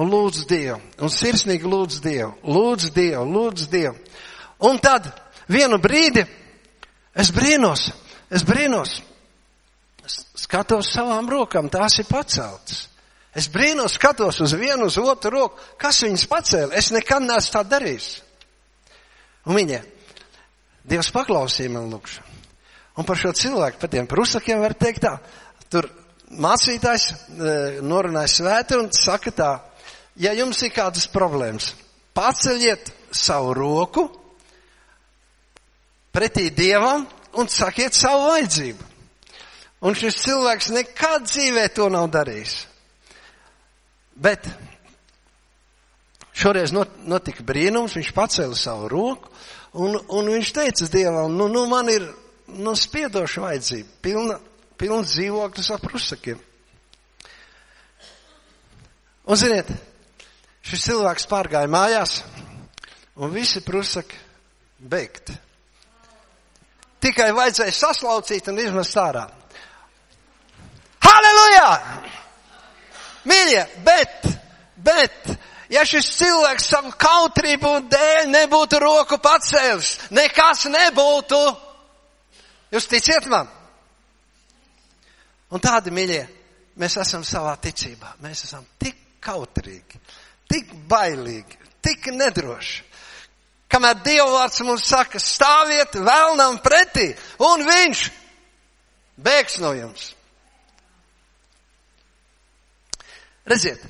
[0.00, 0.78] un lūdzu Dievu.
[1.04, 2.32] Un sirsnīgi lūdzu Dievu.
[2.48, 3.96] Lūdzu Dievu, lūdzu Dievu.
[4.64, 5.10] Un tad
[5.52, 6.24] vienu brīdi
[7.12, 7.90] es brīnos,
[8.32, 9.00] es brīnos.
[10.08, 12.88] Skatos savām rokām, tās ir paceltas.
[13.32, 16.76] Es brīnos, skatos uz vienu, uz otru roku, kas viņas pacēla.
[16.76, 18.10] Es nekad neesmu tā darījis.
[19.48, 19.80] Un viņa
[20.82, 22.40] Dievs paklausīja man lūkšanu.
[22.98, 25.14] Un par šo cilvēku, par tiem prusakiem var teikt tā.
[25.72, 25.86] Tur
[26.42, 27.14] mācītājs e,
[27.86, 29.52] norunāja svēti un saka tā,
[30.20, 31.70] ja jums ir kādas problēmas,
[32.16, 34.04] paceļiet savu roku
[36.12, 37.06] pretī Dievam
[37.38, 38.90] un sakiet savu vajadzību.
[39.82, 42.54] Un šis cilvēks nekad dzīvē to nav darījis.
[44.14, 44.46] Bet
[46.38, 49.32] šoreiz notika brīnums, viņš pacēla savu roku
[49.72, 52.04] Un, un viņš teica Dievam, nu, nu man ir
[52.60, 54.34] nu, spiedoša vajadzība, pilna,
[54.76, 56.42] pilns dzīvoklis ar prusakiem.
[59.22, 59.70] Un ziniet,
[60.66, 62.18] šis cilvēks pārgāja mājās,
[63.16, 64.18] un visi prusaki
[64.76, 65.38] beigti.
[67.02, 69.26] Tikai vajadzēja saslaucīt un izmest ārā.
[71.02, 71.70] Halleluja!
[73.26, 74.28] Mīļie, bet,
[74.82, 75.32] bet,
[75.72, 81.38] Ja šis cilvēks savu kautrību dēļ nebūtu roku pacēlis, nekas nebūtu.
[82.74, 83.48] Jūs ticiet man?
[85.52, 86.20] Un tādi, mīļie,
[86.80, 88.18] mēs esam savā ticībā.
[88.24, 90.00] Mēs esam tik kautrīgi,
[90.52, 92.84] tik bailīgi, tik nedroši.
[93.72, 97.08] Kamēr Dievvvārds mums saka, stāviet vēlnam pretī,
[97.40, 98.04] un viņš
[99.22, 100.10] bēgs no jums.
[103.48, 103.80] Redziet,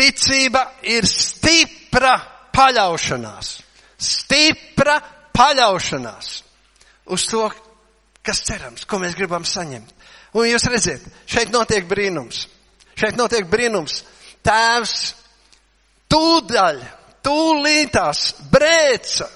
[0.00, 2.14] Ticība ir stipra
[2.56, 3.48] paļaušanās.
[4.00, 4.96] Stipra
[5.36, 6.30] paļaušanās
[7.12, 7.42] uz to,
[8.24, 9.92] kas cerams, ko mēs gribam saņemt.
[10.38, 12.46] Un jūs redziet, šeit notiek brīnums.
[12.96, 14.04] Šeit notiek brīnums.
[14.46, 14.94] Tēvs
[16.12, 16.80] tūdaļ,
[17.24, 19.28] tūlītās brēca,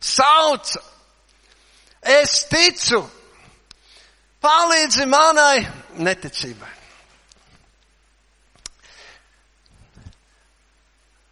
[0.00, 0.82] sauca.
[2.04, 3.00] Es ticu,
[4.44, 5.64] palīdzi manai
[6.04, 6.72] neticībai.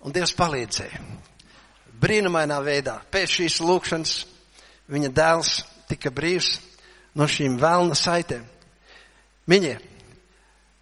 [0.02, 1.02] Un Dievs palīdzēja.
[2.02, 2.96] Brīnumainā veidā.
[3.12, 4.14] Pēc šīs lūkšanas
[4.90, 5.52] viņa dēls
[5.90, 6.56] tika brīvs
[7.14, 8.48] no šīm vēlna saitēm.
[9.52, 9.76] Viņie,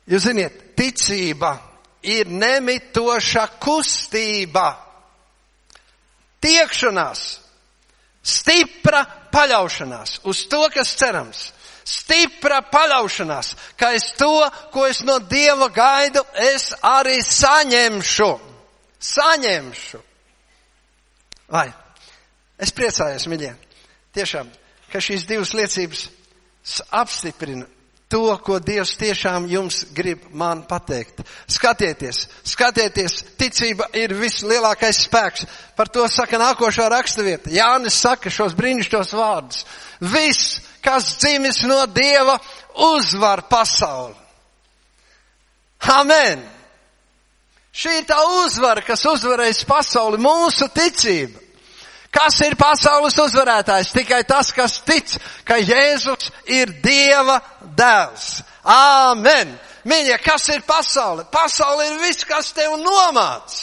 [0.08, 1.56] jūs ziniet, ticība
[2.06, 4.68] ir nemitoša kustība,
[6.42, 7.24] tiekšanās,
[8.22, 11.48] stipra paļaušanās uz to, kas cerams,
[11.86, 14.34] stipra paļaušanās, ka es to,
[14.72, 18.30] ko es no Dieva gaidu, es arī saņemšu
[19.00, 20.00] saņemšu.
[21.50, 21.66] Vai?
[22.60, 23.54] Es priecājos, mīļie,
[24.14, 24.50] tiešām,
[24.92, 26.06] ka šīs divas liecības
[27.00, 27.66] apstiprina
[28.10, 31.22] to, ko Dievs tiešām jums grib man pateikt.
[31.50, 35.46] Skatieties, skatieties, ticība ir vislielākais spēks.
[35.78, 37.52] Par to saka nākošā rakstavieta.
[37.54, 39.62] Jānis saka šos brīnišķos vārdus.
[40.00, 42.38] Viss, kas dzimis no Dieva,
[42.90, 44.16] uzvar pasauli.
[45.94, 46.42] Amen!
[47.70, 51.38] Šī ir tā uzvara, kas uzvarēs pasauli, mūsu ticība.
[52.10, 53.92] Kas ir pasaules uzvarētājs?
[53.94, 55.12] Tikai tas, kas tic,
[55.46, 57.38] ka Jēzus ir Dieva
[57.78, 58.40] dēls.
[58.66, 59.54] Āmen!
[59.88, 61.24] Mīļie, kas ir pasaule?
[61.32, 63.54] Pasaule ir viss, kas tev nomāc,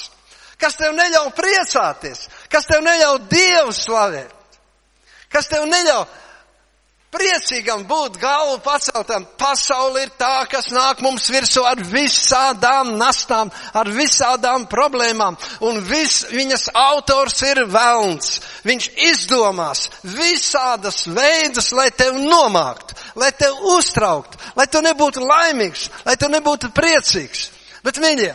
[0.58, 4.58] kas tev neļauj priecāties, kas tev neļauj Dievu slavēt,
[5.30, 6.08] kas tev neļauj
[7.18, 9.26] priecīgam būt galvu paceltam.
[9.40, 16.24] Pasauli ir tā, kas nāk mums virsū ar visādām nastām, ar visādām problēmām, un vis,
[16.32, 18.38] viņas autors ir velns.
[18.68, 26.18] Viņš izdomās visādas veidus, lai tev nomākt, lai tev uztraukt, lai tu nebūtu laimīgs, lai
[26.20, 27.50] tu nebūtu priecīgs.
[27.86, 28.34] Bet, mīļie,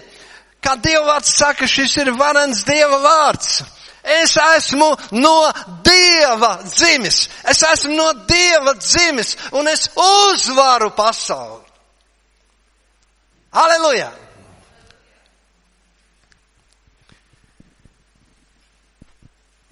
[0.64, 3.62] kā Dieva vārds saka, šis ir varens Dieva vārds.
[4.03, 5.36] Es esmu no
[5.84, 7.28] Dieva dzimis.
[7.48, 11.68] Es esmu no Dieva dzimis un es uzvaru pasauli.
[13.53, 14.11] Aleluja!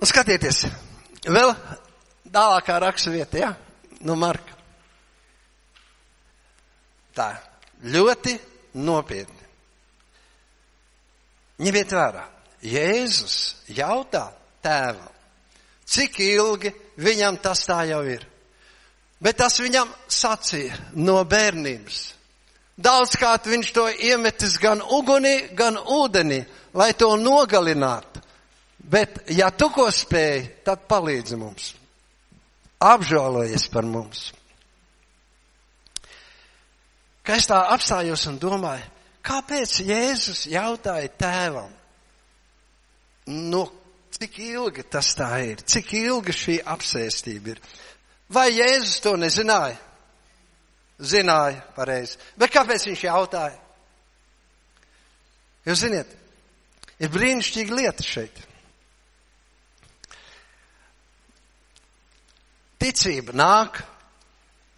[0.00, 0.62] Un skatieties,
[1.28, 1.50] vēl
[2.32, 3.50] tālākā raksta vieta, ja?
[4.04, 4.54] No Marka.
[7.16, 7.34] Tā,
[7.84, 8.36] ļoti
[8.80, 9.48] nopietni.
[11.60, 12.22] Ņemiet vērā,
[12.62, 13.36] Jēzus
[13.72, 14.28] jautā
[14.64, 15.12] tēvam,
[15.88, 18.26] cik ilgi viņam tas tā jau ir.
[19.20, 22.00] Bet tas viņam sacīja no bērnības.
[22.80, 26.40] Daudzkārt viņš to iemetis gan ugunī, gan ūdenī,
[26.72, 28.22] lai to nogalinātu.
[28.90, 31.74] Bet, ja tu ko spēj, tad palīdzi mums.
[32.80, 34.30] Apžēlojies par mums.
[37.22, 38.88] Ka es tā apstājos un domāju,
[39.22, 41.68] kāpēc Jēzus jautāja tēvam,
[43.30, 43.64] no
[44.14, 47.62] cik ilgi tas tā ir, cik ilgi šī apsēstība ir.
[48.30, 49.78] Vai Jēzus to nezināja?
[51.00, 52.18] Zināja pareizi.
[52.36, 53.56] Bet kāpēc viņš jautāja?
[55.64, 56.10] Jūs ziniet,
[57.00, 58.42] ir brīnišķīga lieta šeit.
[62.80, 63.80] Ticība nāk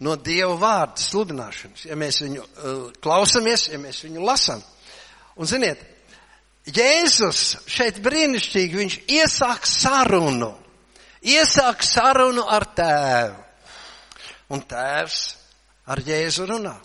[0.03, 4.63] no Dieva vārda sludināšanas, ja mēs viņu uh, klausamies, ja mēs viņu lasām.
[5.39, 5.79] Un ziniet,
[6.63, 10.53] Jēzus šeit brīnišķīgi, viņš iesāk sarunu,
[11.19, 13.39] iesāk sarunu ar tēvu.
[14.53, 15.19] Un tēvs
[15.91, 16.75] ar Jēzu runā.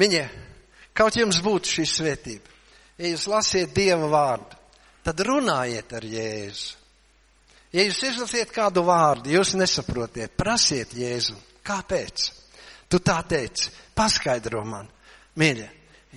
[0.00, 0.24] Viņa,
[0.96, 2.52] kaut jums būtu šī svētība,
[3.00, 4.58] ja jūs lasiet Dieva vārdu,
[5.04, 6.76] tad runājiet ar Jēzu.
[7.72, 12.39] Ja jūs izlasiet kādu vārdu, jūs nesaprotiet, prasiet Jēzu, kāpēc?
[12.90, 14.88] Tu tā teici, paskaidro man.
[15.38, 15.68] Mīļa,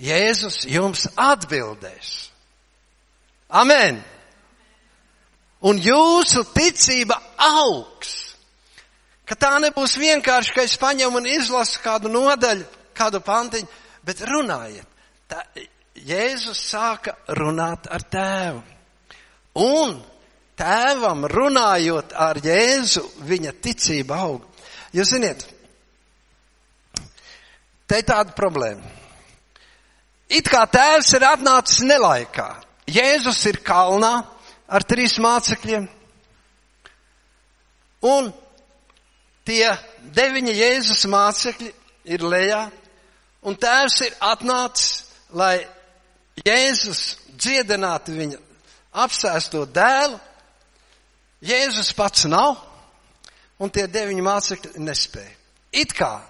[0.02, 2.14] Jēzus jums atbildēs.
[3.54, 4.00] Amen!
[5.64, 8.34] Un jūsu ticība augs.
[9.24, 12.66] Ka tā nebūs vienkārši, ka es paņemu un izlasu kādu nodaļu,
[12.96, 13.70] kādu pantiņu,
[14.04, 14.90] bet runājiet.
[15.30, 15.40] Tā,
[15.94, 18.60] Jēzus sāka runāt ar tēvu.
[19.62, 19.94] Un
[20.58, 24.44] tēvam runājot ar Jēzu, viņa ticība aug.
[24.94, 25.46] Jūs ziniet,
[27.88, 28.84] te ir tāda problēma.
[30.28, 32.48] It kā tēvs ir atnācis nelaikā.
[32.90, 34.14] Jēzus ir kalnā
[34.68, 35.86] ar trīs mācekļiem.
[38.04, 38.32] Un
[39.48, 39.68] tie
[40.16, 41.70] deviņi Jēzus mācekļi
[42.16, 42.66] ir lejā.
[43.44, 45.04] Un tēvs ir atnācis,
[45.36, 45.58] lai
[46.44, 47.02] Jēzus
[47.36, 48.40] dziedinātu viņa
[49.04, 50.20] apsēsto dēlu
[51.44, 52.56] Jēzus pats nav,
[53.60, 55.34] un tie deviņi mācekļi nespēja.
[55.76, 56.22] It kā,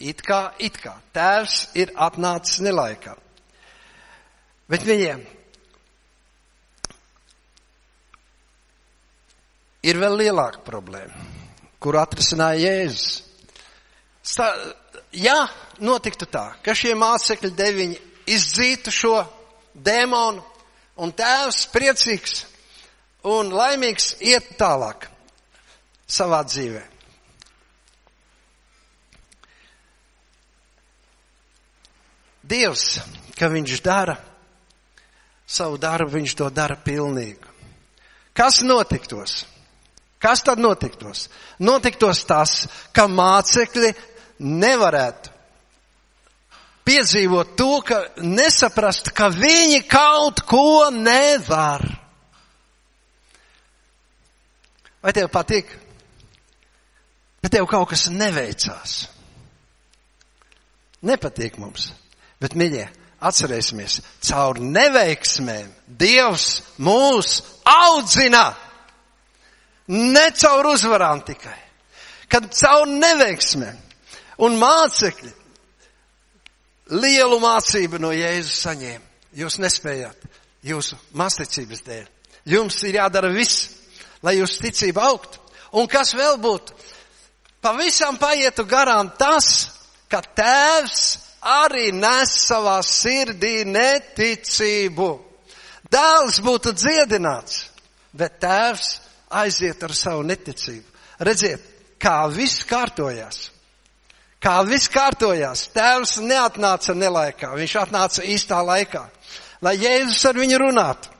[0.00, 0.94] it kā, it kā.
[1.14, 3.16] Tēvs ir atnācis nelaikā.
[4.68, 5.22] Bet viņiem
[9.88, 11.24] ir vēl lielāka problēma,
[11.80, 13.22] kur atrisināja Jēzus.
[14.28, 14.50] Stā,
[15.16, 15.46] ja
[15.80, 17.98] notiktu tā, ka šie mācekļi deviņi
[18.34, 19.16] izdzītu šo
[19.72, 20.44] dēmonu,
[20.98, 22.42] un tēvs priecīgs
[23.30, 25.08] un laimīgs iet tālāk
[26.08, 26.82] savā dzīvē.
[32.48, 32.98] Dievs,
[33.36, 34.16] ka viņš dara
[35.48, 37.56] savu darbu, viņš to dara pilnīgu.
[38.36, 39.42] Kas notiktos?
[40.18, 41.28] Kas tad notiktos?
[41.62, 43.92] Notiktos tas, ka mācekļi
[44.38, 45.34] nevarētu
[46.88, 51.84] piedzīvot to, ka nesaprast, ka viņi kaut ko nevar.
[55.04, 55.70] Vai tev patīk?
[57.42, 58.98] Bet tev kaut kas neveicās.
[61.06, 61.92] Nepatīk mums.
[62.38, 62.86] Bet, mīļie,
[63.24, 68.52] atcerēsimies, caur neveiksmēm Dievs mūs audzina.
[69.88, 71.58] Ne caur uzvarām tikai.
[72.28, 73.78] Kad caur neveiksmēm
[74.44, 75.32] un mācekļi
[77.00, 79.04] lielu mācību no Jēzus saņēma.
[79.38, 80.28] Jūs nespējāt
[80.66, 82.06] jūsu masticības dēļ.
[82.48, 83.68] Jums ir jādara viss,
[84.24, 85.40] lai jūsu ticība augtu.
[85.76, 86.76] Un kas vēl būtu?
[87.60, 89.70] Pavisam paietu garām tas,
[90.08, 95.10] ka tēvs arī nes savā sirdī neticību.
[95.88, 97.62] Dēls būtu dziedināts,
[98.12, 98.88] bet tēvs
[99.40, 100.96] aiziet ar savu neticību.
[101.24, 101.62] Redziet,
[102.00, 103.48] kā viss kārtojās.
[104.38, 105.68] Kā viss kārtojās.
[105.74, 109.08] Tēvs neatnāca nelaikā, viņš atnāca īstā laikā,
[109.64, 111.16] lai Jēzus ar viņu runātu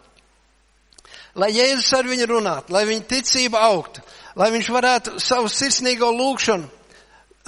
[1.39, 4.03] lai Jēzus ar viņu runātu, lai viņa ticība augtu,
[4.39, 6.67] lai viņš varētu savu sirsnīgo lūgšanu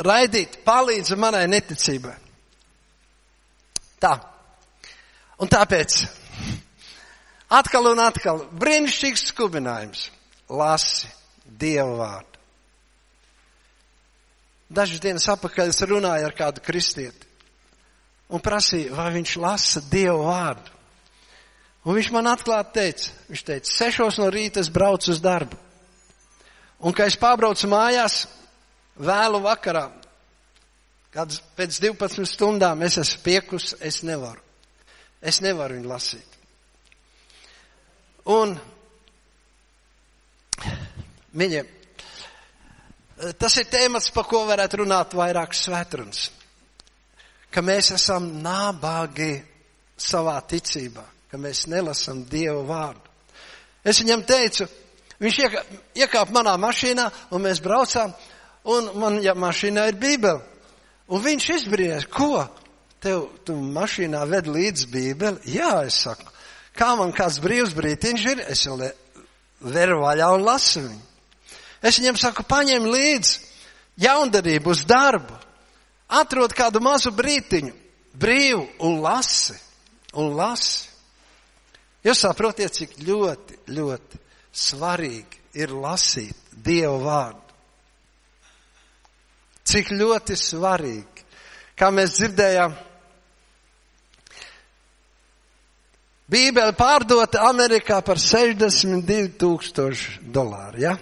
[0.07, 2.14] raidīt, palīdzi manai neticībai.
[4.01, 4.15] Tā.
[5.41, 6.03] Un tāpēc
[7.53, 10.09] atkal un atkal brīnišķīgs skubinājums.
[10.51, 11.09] Lasi
[11.45, 12.39] Dievu vārdu.
[14.71, 17.27] Dažas dienas apakaļ es runāju ar kādu kristieti
[18.31, 20.77] un prasīju, vai viņš lasa Dievu vārdu.
[21.85, 25.57] Un viņš man atklāti teica, viņš teica, sešos no rīta es braucu uz darbu.
[26.81, 28.23] Un, kad es pārbraucu mājās,
[29.01, 29.89] vēlu vakarā,
[31.15, 34.43] kad pēc 12 stundām es esmu piekus, es nevaru.
[35.21, 36.37] Es nevaru viņu lasīt.
[38.31, 38.55] Un,
[41.37, 41.63] mīļie,
[43.41, 46.29] tas ir tēmats, par ko varētu runāt vairāk svētruns.
[47.51, 49.33] Ka mēs esam nabagi
[50.01, 53.09] savā ticībā, ka mēs nelasam Dievu vārdu.
[53.85, 54.69] Es viņam teicu,
[55.21, 55.41] viņš
[55.99, 58.13] iekāpa manā mašīnā un mēs braucām,
[58.71, 60.50] un man ja mašīnā ir bībele.
[61.11, 62.45] Un viņš izbrīnījās, ko?
[63.01, 65.55] Tev, tu mašīnā ved līdz bībeli?
[65.57, 66.29] Jā, es saku.
[66.77, 68.77] Kā man kāds brīvs brītiņš ir, es jau
[69.61, 71.07] veru vaļā un lasu viņu.
[71.83, 73.41] Es viņam saku, paņem līdzi
[74.05, 75.37] jaundarību uz darbu,
[76.21, 77.73] atrod kādu mazu brītiņu,
[78.21, 79.57] brīvu un lasi,
[80.15, 80.89] un lasi.
[82.05, 84.21] Jūs saprotiet, cik ļoti, ļoti
[84.57, 87.50] svarīgi ir lasīt Dievu vārdu.
[89.67, 91.27] Cik ļoti svarīgi,
[91.79, 92.79] kā mēs dzirdējām,
[96.31, 100.93] Bībele pārdota Amerikā par 62 tūkstoši dolāru, ja?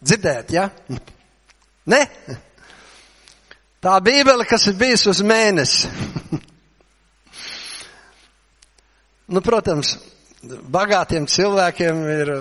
[0.00, 0.70] Dzirdēt, ja?
[1.90, 1.98] Ne?
[3.80, 5.88] Tā bībele, kas ir bijusi uz mēnesi.
[9.34, 9.98] nu, protams,
[10.72, 12.32] bagātiem cilvēkiem ir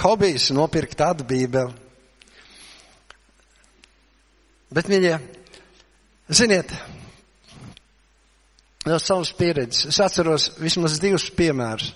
[0.00, 1.87] hobijs nopirkt tādu bībeli.
[4.68, 5.14] Bet, mīļie,
[6.28, 6.72] ziniet,
[8.84, 9.86] no savas pieredzes.
[9.88, 11.94] Es atceros vismaz divus piemērus,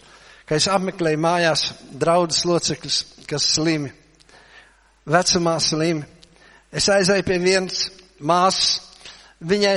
[0.49, 1.67] ka es apmeklēju mājās
[2.01, 2.99] draudzes locekļus,
[3.29, 3.93] kas slimi,
[5.05, 6.07] vecumā slimi.
[6.73, 7.87] Es aizēju pie vienas
[8.25, 8.81] māsas,
[9.45, 9.77] viņai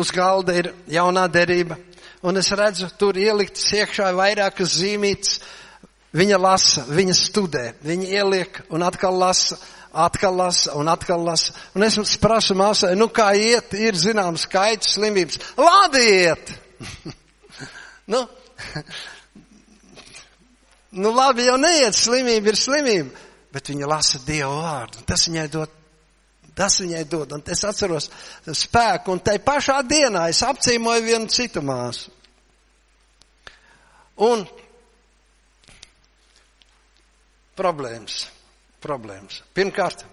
[0.00, 1.76] uz galda ir jaunā derība,
[2.24, 5.40] un es redzu, tur ieliktas iekšā vairākas zīmītes,
[6.16, 9.58] viņa lasa, viņa studē, viņa ieliek un atkal lasa,
[9.98, 11.54] atkal lasa un atkal lasa.
[11.74, 15.40] Un es prasu māsai, nu kā iet, ir zināms skaits slimības.
[15.58, 16.52] Labi iet!
[18.12, 18.22] nu,
[21.02, 25.04] nu labi jau neiet, slimība ir slimība, bet viņa lasa Dievu vārdu.
[25.08, 25.74] Tas viņai dod
[26.58, 28.08] Tas viņai dod, un es atceros
[28.42, 32.10] spēku, un tai pašā dienā es apcīmoju vienu citu māsu.
[34.26, 34.42] Un
[37.54, 38.24] problēmas
[38.82, 39.42] problēmas.
[39.54, 40.04] Pirmkārt,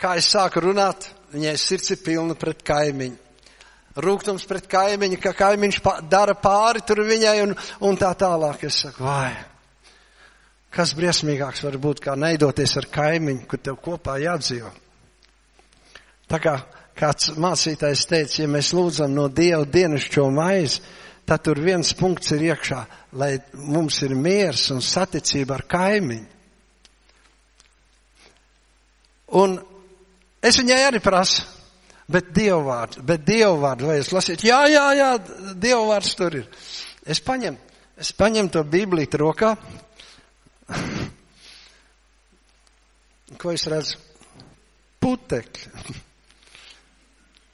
[0.00, 3.24] kā es sāku runāt, viņai sirds ir pilna pret kaimiņu.
[3.98, 8.62] Rūgtums pret kaimiņu, ka kaimiņš dara pāri tur viņai un, un tā tālāk.
[8.68, 9.32] Es saku, vai,
[10.70, 14.70] kas briesmīgāks var būt, kā neidoties ar kaimiņu, kur tev kopā jādzīvo.
[16.28, 16.54] Tā kā
[16.98, 20.82] kāds mācītājs teica, ja mēs lūdzam no Dieva dienasčo maizi,
[21.26, 22.80] tad tur viens punkts ir iekšā,
[23.20, 26.37] lai mums ir miers un saticība ar kaimiņu.
[29.36, 29.58] Un
[30.40, 31.42] es viņai arī prasu,
[32.08, 34.46] bet Dievu vārdu, bet Dievu vārdu vai es lasītu?
[34.48, 35.10] Jā, jā, jā,
[35.60, 36.46] Dievu vārds tur ir.
[37.08, 37.58] Es paņemu,
[38.00, 39.50] es paņemu to bīblīti rokā.
[43.38, 43.96] Ko es redzu?
[45.00, 45.96] Putekļi.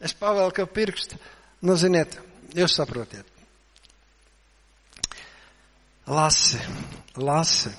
[0.05, 1.17] Es pavelku pirkstu.
[1.65, 2.19] Nu, ziniet,
[2.53, 3.25] jūs saprotiet.
[6.13, 6.61] Lasi,
[7.17, 7.73] lasi,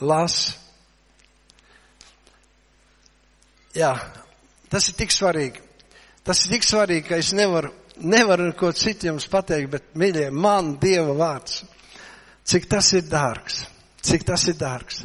[0.00, 0.63] lasi.
[3.74, 3.94] Jā,
[4.70, 5.62] tas ir tik svarīgi.
[6.24, 10.76] Tas ir tik svarīgi, ka es nevaru, nevaru ko citu jums pateikt, bet, mīļie, man
[10.80, 11.64] Dieva vārds,
[12.48, 13.64] cik tas ir dārgs,
[14.04, 15.02] cik tas ir dārgs.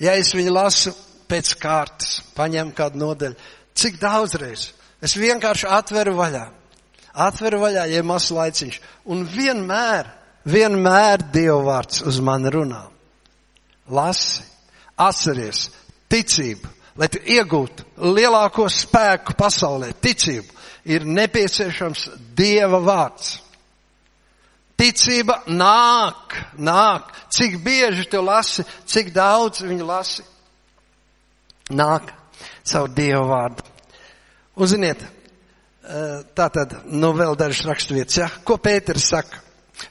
[0.00, 0.92] Ja es viņu lasu
[1.30, 3.38] pēc kārtas, paņem kādu nodeļu,
[3.76, 6.42] cik daudzreiz es vienkārši atveru vaļā,
[7.26, 8.80] atveru vaļā, ja mazs laiciņš,
[9.14, 10.10] un vienmēr,
[10.44, 12.82] vienmēr Dieva vārds uz mani runā.
[13.90, 14.44] Lasi,
[15.00, 15.68] atceries,
[16.12, 16.68] ticību,
[16.98, 20.58] lai tu iegūtu lielāko spēku pasaulē, ticību,
[20.90, 23.38] ir nepieciešams Dieva vārds.
[24.80, 27.10] Ticība nāk, nāk.
[27.30, 30.24] Cik bieži tu lasi, cik daudz viņu lasi,
[31.76, 32.08] nāk
[32.64, 33.66] caur Dieva vārdu.
[34.56, 38.30] Un ziniet, eh, tā tad, nu vēl dažas raksturvietas, ja?
[38.44, 39.42] Ko Pēters saka?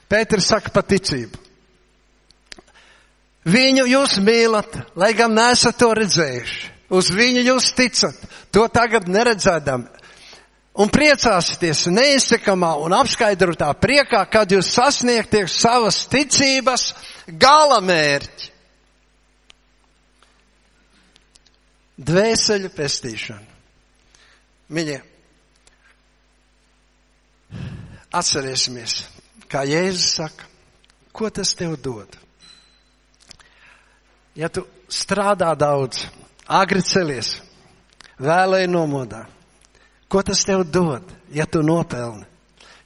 [0.08, 1.38] Pēters saka par ticību.
[3.50, 6.69] Viņu jūs mīlat, lai gan nesat to redzējuši.
[6.90, 8.16] Uz viņu jūs ticat,
[8.50, 9.86] to tagad neredzēdam.
[10.80, 16.90] Un priecāsieties neizsakamā un apskaidrotā priekā, kad jūs sasniegties savas ticības
[17.30, 18.50] galamērķi.
[22.00, 23.46] Dvēseļu pestīšana.
[24.70, 25.00] Mīļie,
[28.14, 28.94] atcerēsimies,
[29.50, 30.46] kā Jēzus saka,
[31.12, 32.14] ko tas tev dod?
[34.38, 36.06] Ja tu strādā daudz,
[36.50, 37.36] agri celies,
[38.18, 39.24] vēlēji nomodā.
[40.10, 42.26] Ko tas tev dod, ja tu nopelni?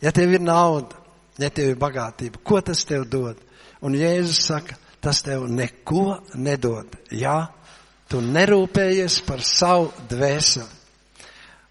[0.05, 0.99] Ja tev ir nauda,
[1.41, 3.41] ja tev ir bagātība, ko tas tev dod?
[3.85, 6.93] Un Jēzus saka, tas tev neko nedod.
[7.13, 7.49] Jā,
[8.09, 10.83] tu nerūpējies par savu dvēseli.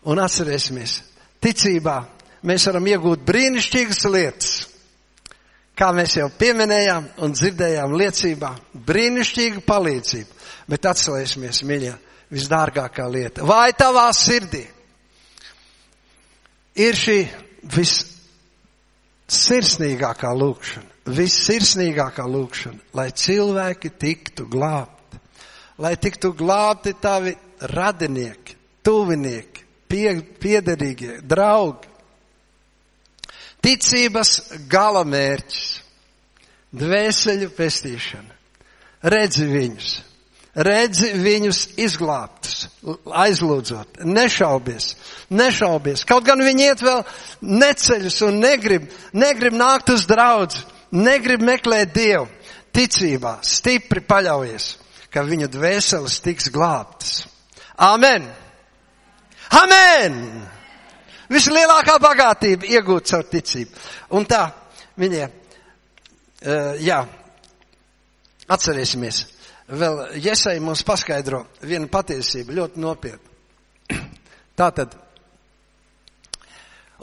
[0.10, 0.98] Un atcerēsimies,
[1.42, 1.98] ticībā
[2.44, 4.54] mēs varam iegūt brīnišķīgas lietas.
[5.74, 8.52] Kā mēs jau pieminējām un dzirdējām liecībā,
[8.90, 10.33] brīnišķīga palīdzība.
[10.70, 11.94] Bet atcerēsimies, mīļie,
[12.34, 13.44] visdārgākā lieta.
[13.48, 14.64] Vai tavā sirdī
[16.82, 17.28] ir šī
[17.76, 25.18] vissirsnīgākā lūkšana, vissirsnīgākā lūkšana, lai cilvēki tiktu glābti,
[25.84, 27.34] lai tiktu glābti tavi
[27.74, 31.88] radinieki, tuvinieki, pie, piederīgie, draugi.
[33.64, 34.32] Ticības
[34.68, 35.82] galamērķis,
[36.76, 38.34] dvēseļu pestīšana,
[39.14, 39.90] redzi viņus,
[40.54, 42.68] redzi viņus izglābtus,
[43.10, 44.94] aizlūdzot, nešaubies,
[45.34, 46.06] nešaubies.
[46.06, 47.02] Kaut gan viņi iet vēl
[47.42, 48.86] neceļus un negrib,
[49.18, 50.62] negrib nākt uz draudz,
[50.94, 52.30] negrib meklēt Dievu.
[52.74, 54.72] Ticībā stipri paļaujies,
[55.14, 57.28] ka viņu dvēseles tiks glābtas.
[57.78, 58.26] Amen!
[59.54, 60.16] Amen!
[61.34, 63.78] Vislielākā bagātība iegūt caur ticību.
[64.18, 64.48] Un tā,
[64.98, 67.00] viņiem, uh, jā,
[68.54, 69.22] atcerēsimies,
[69.68, 73.32] vēl Iesai mums paskaidro vienu patiesību ļoti nopietnu.
[74.60, 74.96] Tātad,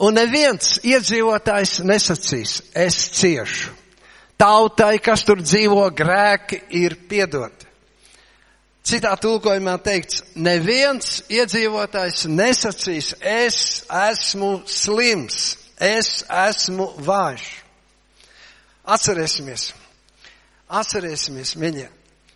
[0.01, 3.77] un neviens iedzīvotājs nesacīs, es ciešu.
[4.41, 7.67] Tautai, kas tur dzīvo, grēki ir piedoti.
[8.81, 13.59] Citā tulkojumā teikts, neviens iedzīvotājs nesacīs, es
[13.93, 15.43] esmu slims,
[15.77, 17.45] es esmu vājš.
[18.89, 19.67] Atcerēsimies,
[20.81, 21.85] atcerēsimies, mīļie,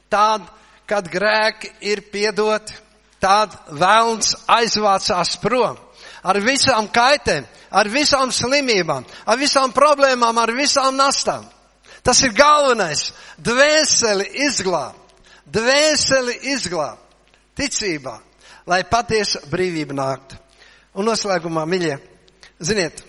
[0.10, 0.46] Tad,
[0.86, 2.76] kad grēki ir piedoti,
[3.20, 5.80] tad vēlns aizvācās prom
[6.26, 11.46] ar visām kaitēm, ar visām slimībām, ar visām problēmām, ar visām nastām.
[12.06, 13.10] Tas ir galvenais.
[13.42, 15.18] Dvēseli izglābt.
[15.46, 17.02] Dvēseli izglābt.
[17.58, 18.20] Ticībā.
[18.70, 20.38] Lai patiesa brīvība nāktu.
[20.96, 21.98] Un noslēgumā, miļie,
[22.64, 23.02] ziniet,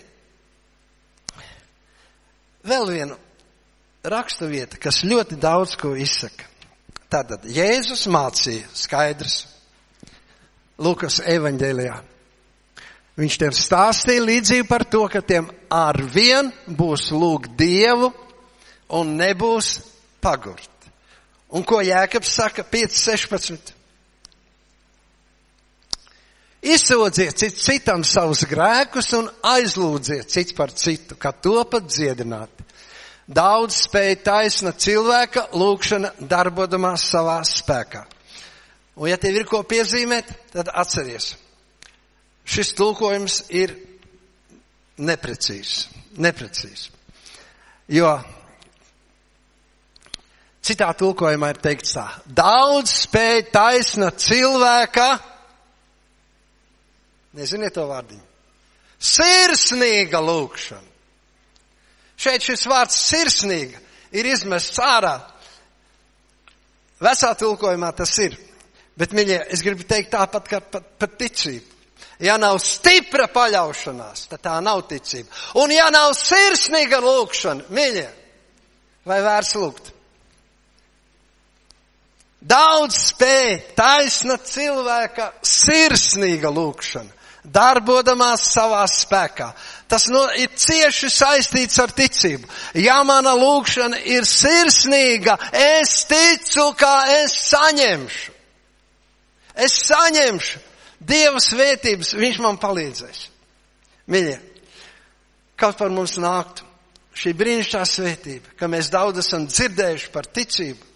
[2.67, 3.15] vēl viena
[4.03, 6.49] rakstu vieta, kas ļoti daudz ko izsaka.
[7.07, 9.45] Tātad Jēzus mācīja skaidrs
[10.83, 11.95] Lukas evaņģēlijā.
[13.17, 18.11] Viņš tiem stāstīja līdzību par to, ka tiem arvien būs lūgt Dievu
[18.93, 19.71] un nebūs
[20.21, 20.69] pagurt.
[21.55, 23.73] Un ko Jēkabs saka 5.16?
[26.67, 32.66] Izsūdziet cits citam savus grēkus un aizlūdziet cits par citu, kā to pat dziedināt.
[33.27, 38.05] Daudz spēja taisna cilvēka lūkšana darbodamās savā spēkā.
[38.97, 41.33] Un ja tev ir ko piezīmēt, tad atceries.
[42.47, 43.75] Šis tulkojums ir
[44.97, 45.89] neprecīzs.
[46.17, 46.87] Neprecīzs.
[47.91, 48.15] Jo
[50.67, 52.07] citā tulkojumā ir teikts tā.
[52.25, 55.07] Daudz spēja taisna cilvēka.
[57.37, 58.23] Neziniet to vārdiņu.
[58.97, 60.86] Sirsnīga lūkšana.
[62.17, 63.81] Šeit šis vārds sirsnīga
[64.17, 65.15] ir izmests ārā.
[67.03, 68.37] Vecā tulkojumā tas ir.
[68.97, 71.75] Bet, mīļie, es gribu teikt tāpat kā pat, pat ticība.
[72.25, 75.29] Ja nav stipra paļaušanās, tad tā nav ticība.
[75.61, 78.07] Un ja nav sirsnīga lūkšana, mīļie,
[79.05, 79.91] vai vērts lūgt?
[82.47, 87.16] Daudz spēja taisna cilvēka sirsnīga lūkšana
[87.53, 89.51] darbodamās savā spēkā.
[89.87, 92.49] Tas no, ir cieši saistīts ar ticību.
[92.83, 98.33] Ja mana lūkšana ir sirsnīga, es ticu, ka es saņemšu.
[99.57, 100.65] Es saņemšu
[101.07, 103.27] Dieva svētības, Viņš man palīdzēs.
[104.09, 104.37] Mīļie,
[105.59, 106.65] kaut par mums nāktu
[107.17, 110.87] šī brīnišķā svētība, ka mēs daudz esam dzirdējuši par ticību,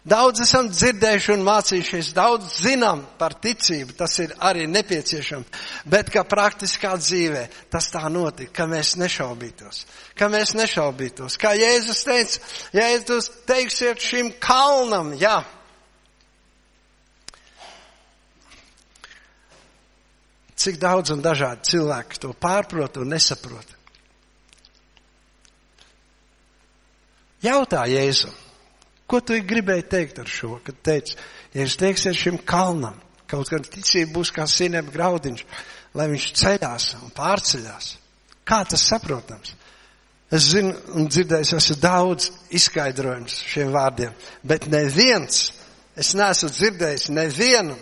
[0.00, 5.60] Daudz esam dzirdējuši un mācījušies, daudz zinām par ticību, tas ir arī nepieciešams,
[5.92, 9.84] bet ka praktiskā dzīvē tas tā notika, ka mēs nešaubītos,
[10.16, 11.36] ka mēs nešaubītos.
[11.40, 12.40] Kā Jēzus teica,
[12.72, 15.42] jūs teiksiet šim kalnam, jā,
[20.60, 23.76] cik daudz un dažādi cilvēki to pārprot un nesaprot.
[27.44, 28.32] Jautā Jēzum.
[29.10, 31.16] Ko tu gribēji teikt ar šo, kad teici,
[31.54, 32.98] ja es teikšu šim kalnam,
[33.30, 35.42] kaut gan ticība būs kā sinēm graudiņš,
[35.98, 37.90] lai viņš ceļās un pārceļās.
[38.46, 39.56] Kā tas saprotams?
[40.30, 44.14] Es zinu un dzirdēju, esmu daudz izskaidrojums šiem vārdiem,
[44.46, 45.48] bet neviens,
[45.98, 47.74] es neesmu dzirdējis nevienu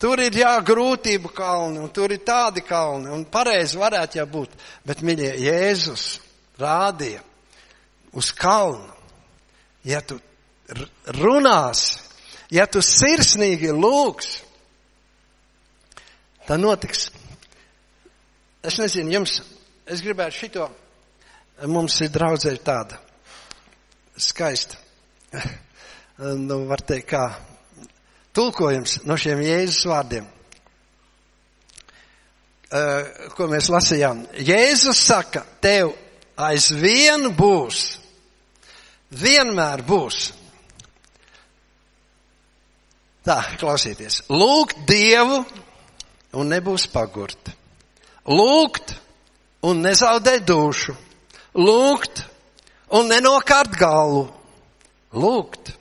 [0.00, 4.54] Tur ir jā, grūtību kalni, un tur ir tādi kalni, un pareizi varētu jābūt.
[4.88, 6.04] Bet, mīļie, Jēzus
[6.60, 7.20] rādīja
[8.16, 8.94] uz kalnu.
[9.84, 10.16] Ja tu
[11.20, 11.98] runās,
[12.50, 14.40] ja tu sirsnīgi lūgs,
[16.46, 17.08] tad notiks.
[18.66, 19.38] Es nezinu, jums,
[19.88, 20.66] es gribētu šito,
[21.70, 22.98] mums ir draudzē tāda
[24.20, 24.76] skaista,
[26.48, 27.24] nu, var teikt, kā
[28.36, 30.26] tulkojums no šiem Jēzus vārdiem,
[33.34, 34.26] ko mēs lasījām.
[34.46, 35.94] Jēzus saka, tev
[36.38, 37.86] aizvien būs,
[39.10, 40.28] vienmēr būs
[43.20, 44.22] Tā, klausieties.
[44.32, 45.42] Lūgt Dievu
[46.32, 47.52] un nebūs pagurt.
[48.24, 48.94] Lūgt
[49.66, 50.94] un nezaudēt dušu.
[51.58, 52.22] Lūgt
[52.96, 54.30] un nenokārt galvu.
[55.12, 55.74] Lūgt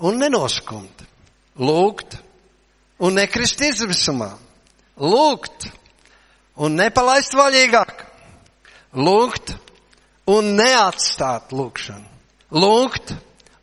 [0.00, 1.04] un nenoskumt.
[1.58, 2.16] Lūgt
[3.02, 4.30] un nekrist izvisumā.
[4.96, 5.68] Lūgt
[6.56, 8.06] un nepalaist vaļīgāk.
[8.96, 9.52] Lūgt
[10.32, 12.08] un neatstāt lūgšanu.
[12.56, 13.12] Lūgt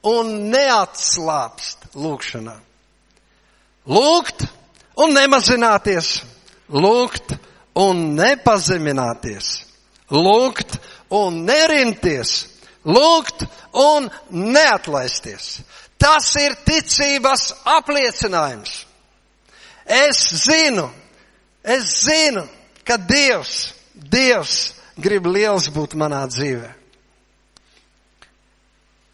[0.05, 2.59] un neatslāpst lūgšanā.
[3.85, 4.47] Lūgt
[4.97, 6.23] un nemazināties,
[6.73, 7.35] lūgt
[7.77, 9.49] un nepazemināties,
[10.09, 10.77] lūgt
[11.13, 12.33] un nerimties,
[12.85, 13.45] lūgt
[13.77, 15.59] un neatlaisties.
[16.01, 18.85] Tas ir ticības apliecinājums.
[19.85, 20.87] Es zinu,
[21.61, 22.45] es zinu,
[22.85, 26.71] ka Dievs, Dievs grib liels būt manā dzīvē.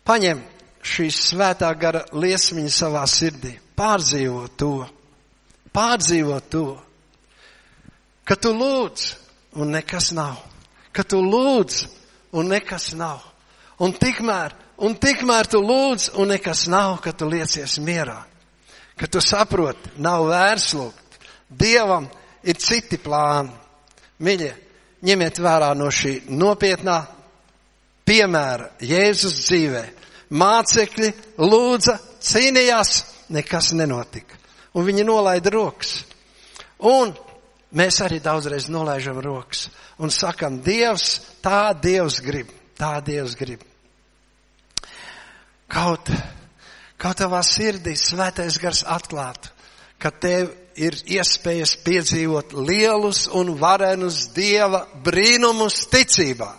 [0.07, 0.39] Paņem
[0.82, 4.76] šīs svētā gara liesmiņa savā sirdī pārdzīvo to,
[5.74, 6.65] pārdzīvo to,
[8.28, 9.07] ka tu lūdz
[9.59, 10.39] un nekas nav,
[10.91, 11.86] ka tu lūdz
[12.38, 13.24] un nekas nav.
[13.82, 14.53] Un tikmēr,
[14.86, 18.19] un tikmēr tu lūdz un nekas nav, ka tu liecies mierā,
[18.95, 21.17] ka tu saproti, nav vērts lūgt.
[21.49, 22.05] Dievam
[22.43, 23.51] ir citi plāni.
[24.22, 24.51] Mīļie,
[25.01, 26.99] ņemiet vērā no šī nopietnā
[28.05, 29.84] piemēra Jēzus dzīvē.
[30.32, 31.09] Mācekļi
[31.41, 32.93] lūdza, cīnījās,
[33.32, 34.38] nekas nenotika.
[34.75, 36.01] Un viņi nolaida rokas.
[36.88, 37.11] Un
[37.75, 39.67] mēs arī daudzreiz nolaižam rokas
[40.01, 43.61] un sakam, Dievs, tā Dievs grib, tā Dievs grib.
[45.71, 46.09] Kaut,
[46.99, 49.53] kaut tavā sirdī svētais gars atklātu,
[50.01, 56.49] ka tev ir iespējas piedzīvot lielus un varenus Dieva brīnumus ticībā.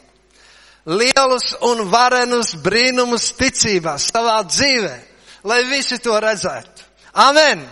[0.87, 4.97] Lielus un varenus brīnumus ticībā savā dzīvē
[5.45, 6.88] lai visi to redzētu.
[7.14, 7.66] Amen!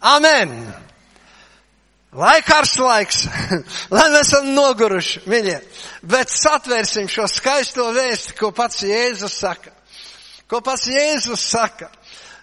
[0.00, 0.54] Amen!
[2.12, 3.20] Lai karsts laiks,
[3.94, 5.60] lai mēs esam noguruši, mīļie,
[6.10, 9.70] bet satvērsim šo skaisto vēsti, ko pats Jēzus saka.
[10.50, 11.86] Ko pats Jēzus saka.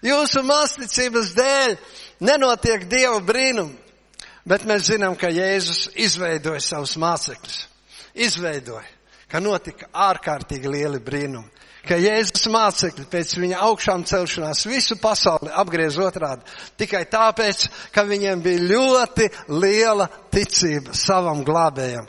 [0.06, 1.76] Jūsu māsticības dēļ
[2.24, 3.76] nenotiek Dieva brīnumi,
[4.48, 7.60] bet mēs zinām, ka Jēzus izveidoja savus mācekļus.
[8.24, 8.88] Izveidoja,
[9.28, 11.52] ka notika ārkārtīgi lieli brīnumi
[11.88, 16.46] ka Jēzus mācekļi pēc viņa augšām celšanās visu pasauli apgriez otrādi.
[16.80, 22.08] Tikai tāpēc, ka viņiem bija ļoti liela ticība savam glābējam.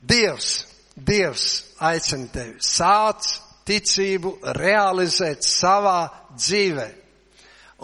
[0.00, 0.52] Dievs,
[0.96, 1.46] Dievs
[1.80, 3.28] aicina tevi sāc
[3.68, 6.88] ticību realizēt savā dzīvē.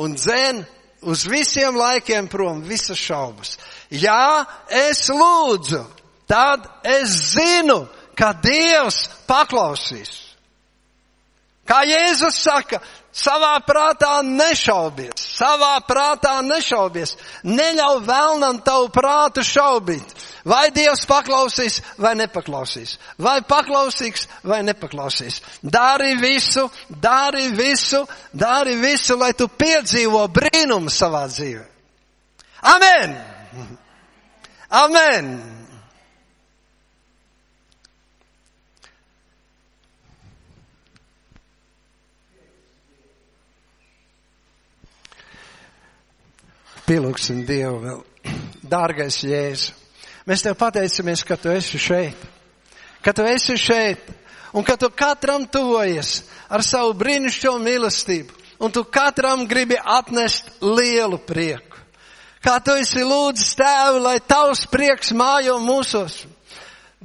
[0.03, 0.64] Un dzen
[1.07, 3.57] uz visiem laikiem prom visas šaubas.
[3.91, 5.84] Jā, es lūdzu,
[6.28, 7.84] tad es zinu,
[8.16, 10.26] ka Dievs paklausīs.
[11.66, 12.78] Kā Jēzus saka,
[13.16, 20.14] savā prātā nešaubies, savā prātā nešaubies, neļauj vēlnam tavu prātu šaubīt.
[20.46, 25.40] Vai Dievs paklausīs vai nepaklausīs, vai paklausīgs vai nepaklausīs.
[25.58, 31.66] Dari visu, dari visu, dari visu, lai tu piedzīvo brīnumu savā dzīvē.
[32.76, 33.18] Amen!
[34.70, 35.55] Amen!
[46.87, 48.03] Pielūgsim Dievu vēl.
[48.72, 49.74] Dārgais Jēzu,
[50.26, 52.20] mēs Tev pateicamies, ka Tu esi šeit.
[53.03, 54.07] Ka Tu esi šeit
[54.55, 58.43] un ka Tu katram tuvojies ar savu brīnišķo mīlestību.
[58.62, 61.82] Un Tu katram gribi atnest lielu prieku.
[62.47, 66.22] Kā Tu esi lūdzis Tēvu, lai Tavs prieks mājo mūsos.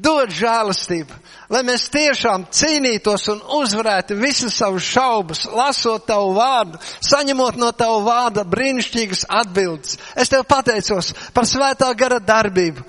[0.01, 1.13] Dod žēlastību,
[1.53, 7.99] lai mēs tiešām cīnītos un uzvarētu visas savus šaubas, lasot tavu vārdu, saņemot no tavu
[8.07, 9.99] vārda brīnišķīgas atbildes.
[10.17, 12.87] Es tev pateicos par svētā gara darbību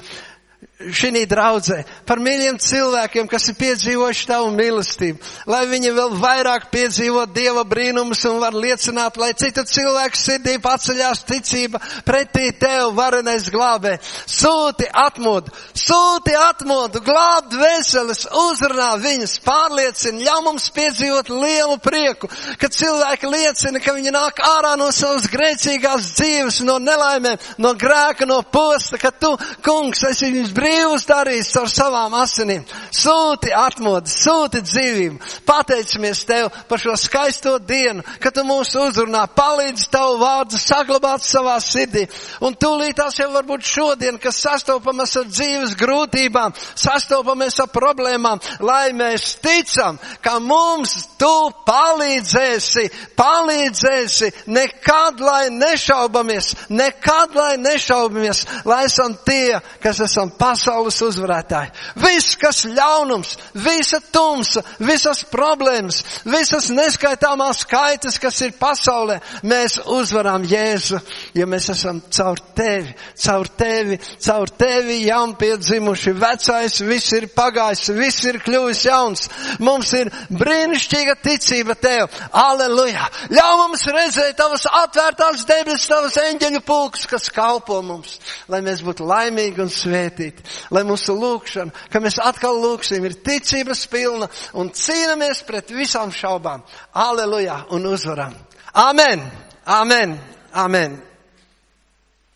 [0.90, 5.20] šī draudzē, par mīļiem cilvēkiem, kas ir piedzīvojuši tavu mīlestību,
[5.50, 11.22] lai viņi vēl vairāk piedzīvo Dieva brīnumus un var liecināt, lai citu cilvēku sirdī paceļās
[11.28, 13.98] ticība pretī tev, varenais glābē.
[14.26, 22.30] Sūti atmodu, sūti atmodu, glāb dvēseles, uzrunā viņas, pārliecina, ļauj mums piedzīvot lielu prieku,
[22.60, 28.26] kad cilvēki liecina, ka viņi nāk ārā no savas grēcīgās dzīves, no nelaimēm, no grēka,
[28.28, 32.64] no posta, ka tu, kungs, esi viņus brīnums brīvus darījis ar savām asinīm.
[32.94, 35.18] Sūti atmodu, sūti dzīvību.
[35.46, 41.58] Pateicamies Tev par šo skaisto dienu, ka Tu mūs uzrunā, palīdz Tavu vārdu saglabāt savā
[41.60, 42.06] sirdī.
[42.40, 48.92] Un tūlīt tās jau varbūt šodien, kas sastopamies ar dzīves grūtībām, sastopamies ar problēmām, lai
[48.96, 51.32] mēs ticam, ka mums Tu
[51.68, 60.98] palīdzēsi, palīdzēsi, nekad lai nešaubamies, nekad lai nešaubamies, lai esam tie, kas esam pasaulē pasaules
[61.04, 61.72] uzvarētāji.
[62.02, 70.44] Viss, kas ļaunums, visa tumsa, visas problēmas, visas neskaitāmās skaitas, kas ir pasaulē, mēs uzvaram
[70.48, 71.00] Jēzu,
[71.38, 72.92] ja mēs esam caur tevi,
[73.24, 76.14] caur tevi, caur tevi jaunpiedzimuši.
[76.22, 79.28] Vecais viss ir pagājis, viss ir kļuvis jauns.
[79.62, 82.10] Mums ir brīnišķīga ticība tev.
[82.36, 83.08] Aleluja!
[83.32, 88.18] Ļauj mums redzēt tavas atvērtās debesis, tavas eņģeļu pulks, kas kalpo mums,
[88.52, 93.86] lai mēs būtu laimīgi un svētīti lai mūsu lūkšana, ka mēs atkal lūksim, ir ticības
[93.92, 94.28] pilna
[94.58, 96.64] un cīnāmies pret visām šaubām.
[96.94, 98.34] Aleluja un uzvaram.
[98.74, 99.24] Amen!
[99.66, 100.18] Amen!
[100.52, 101.11] Amen!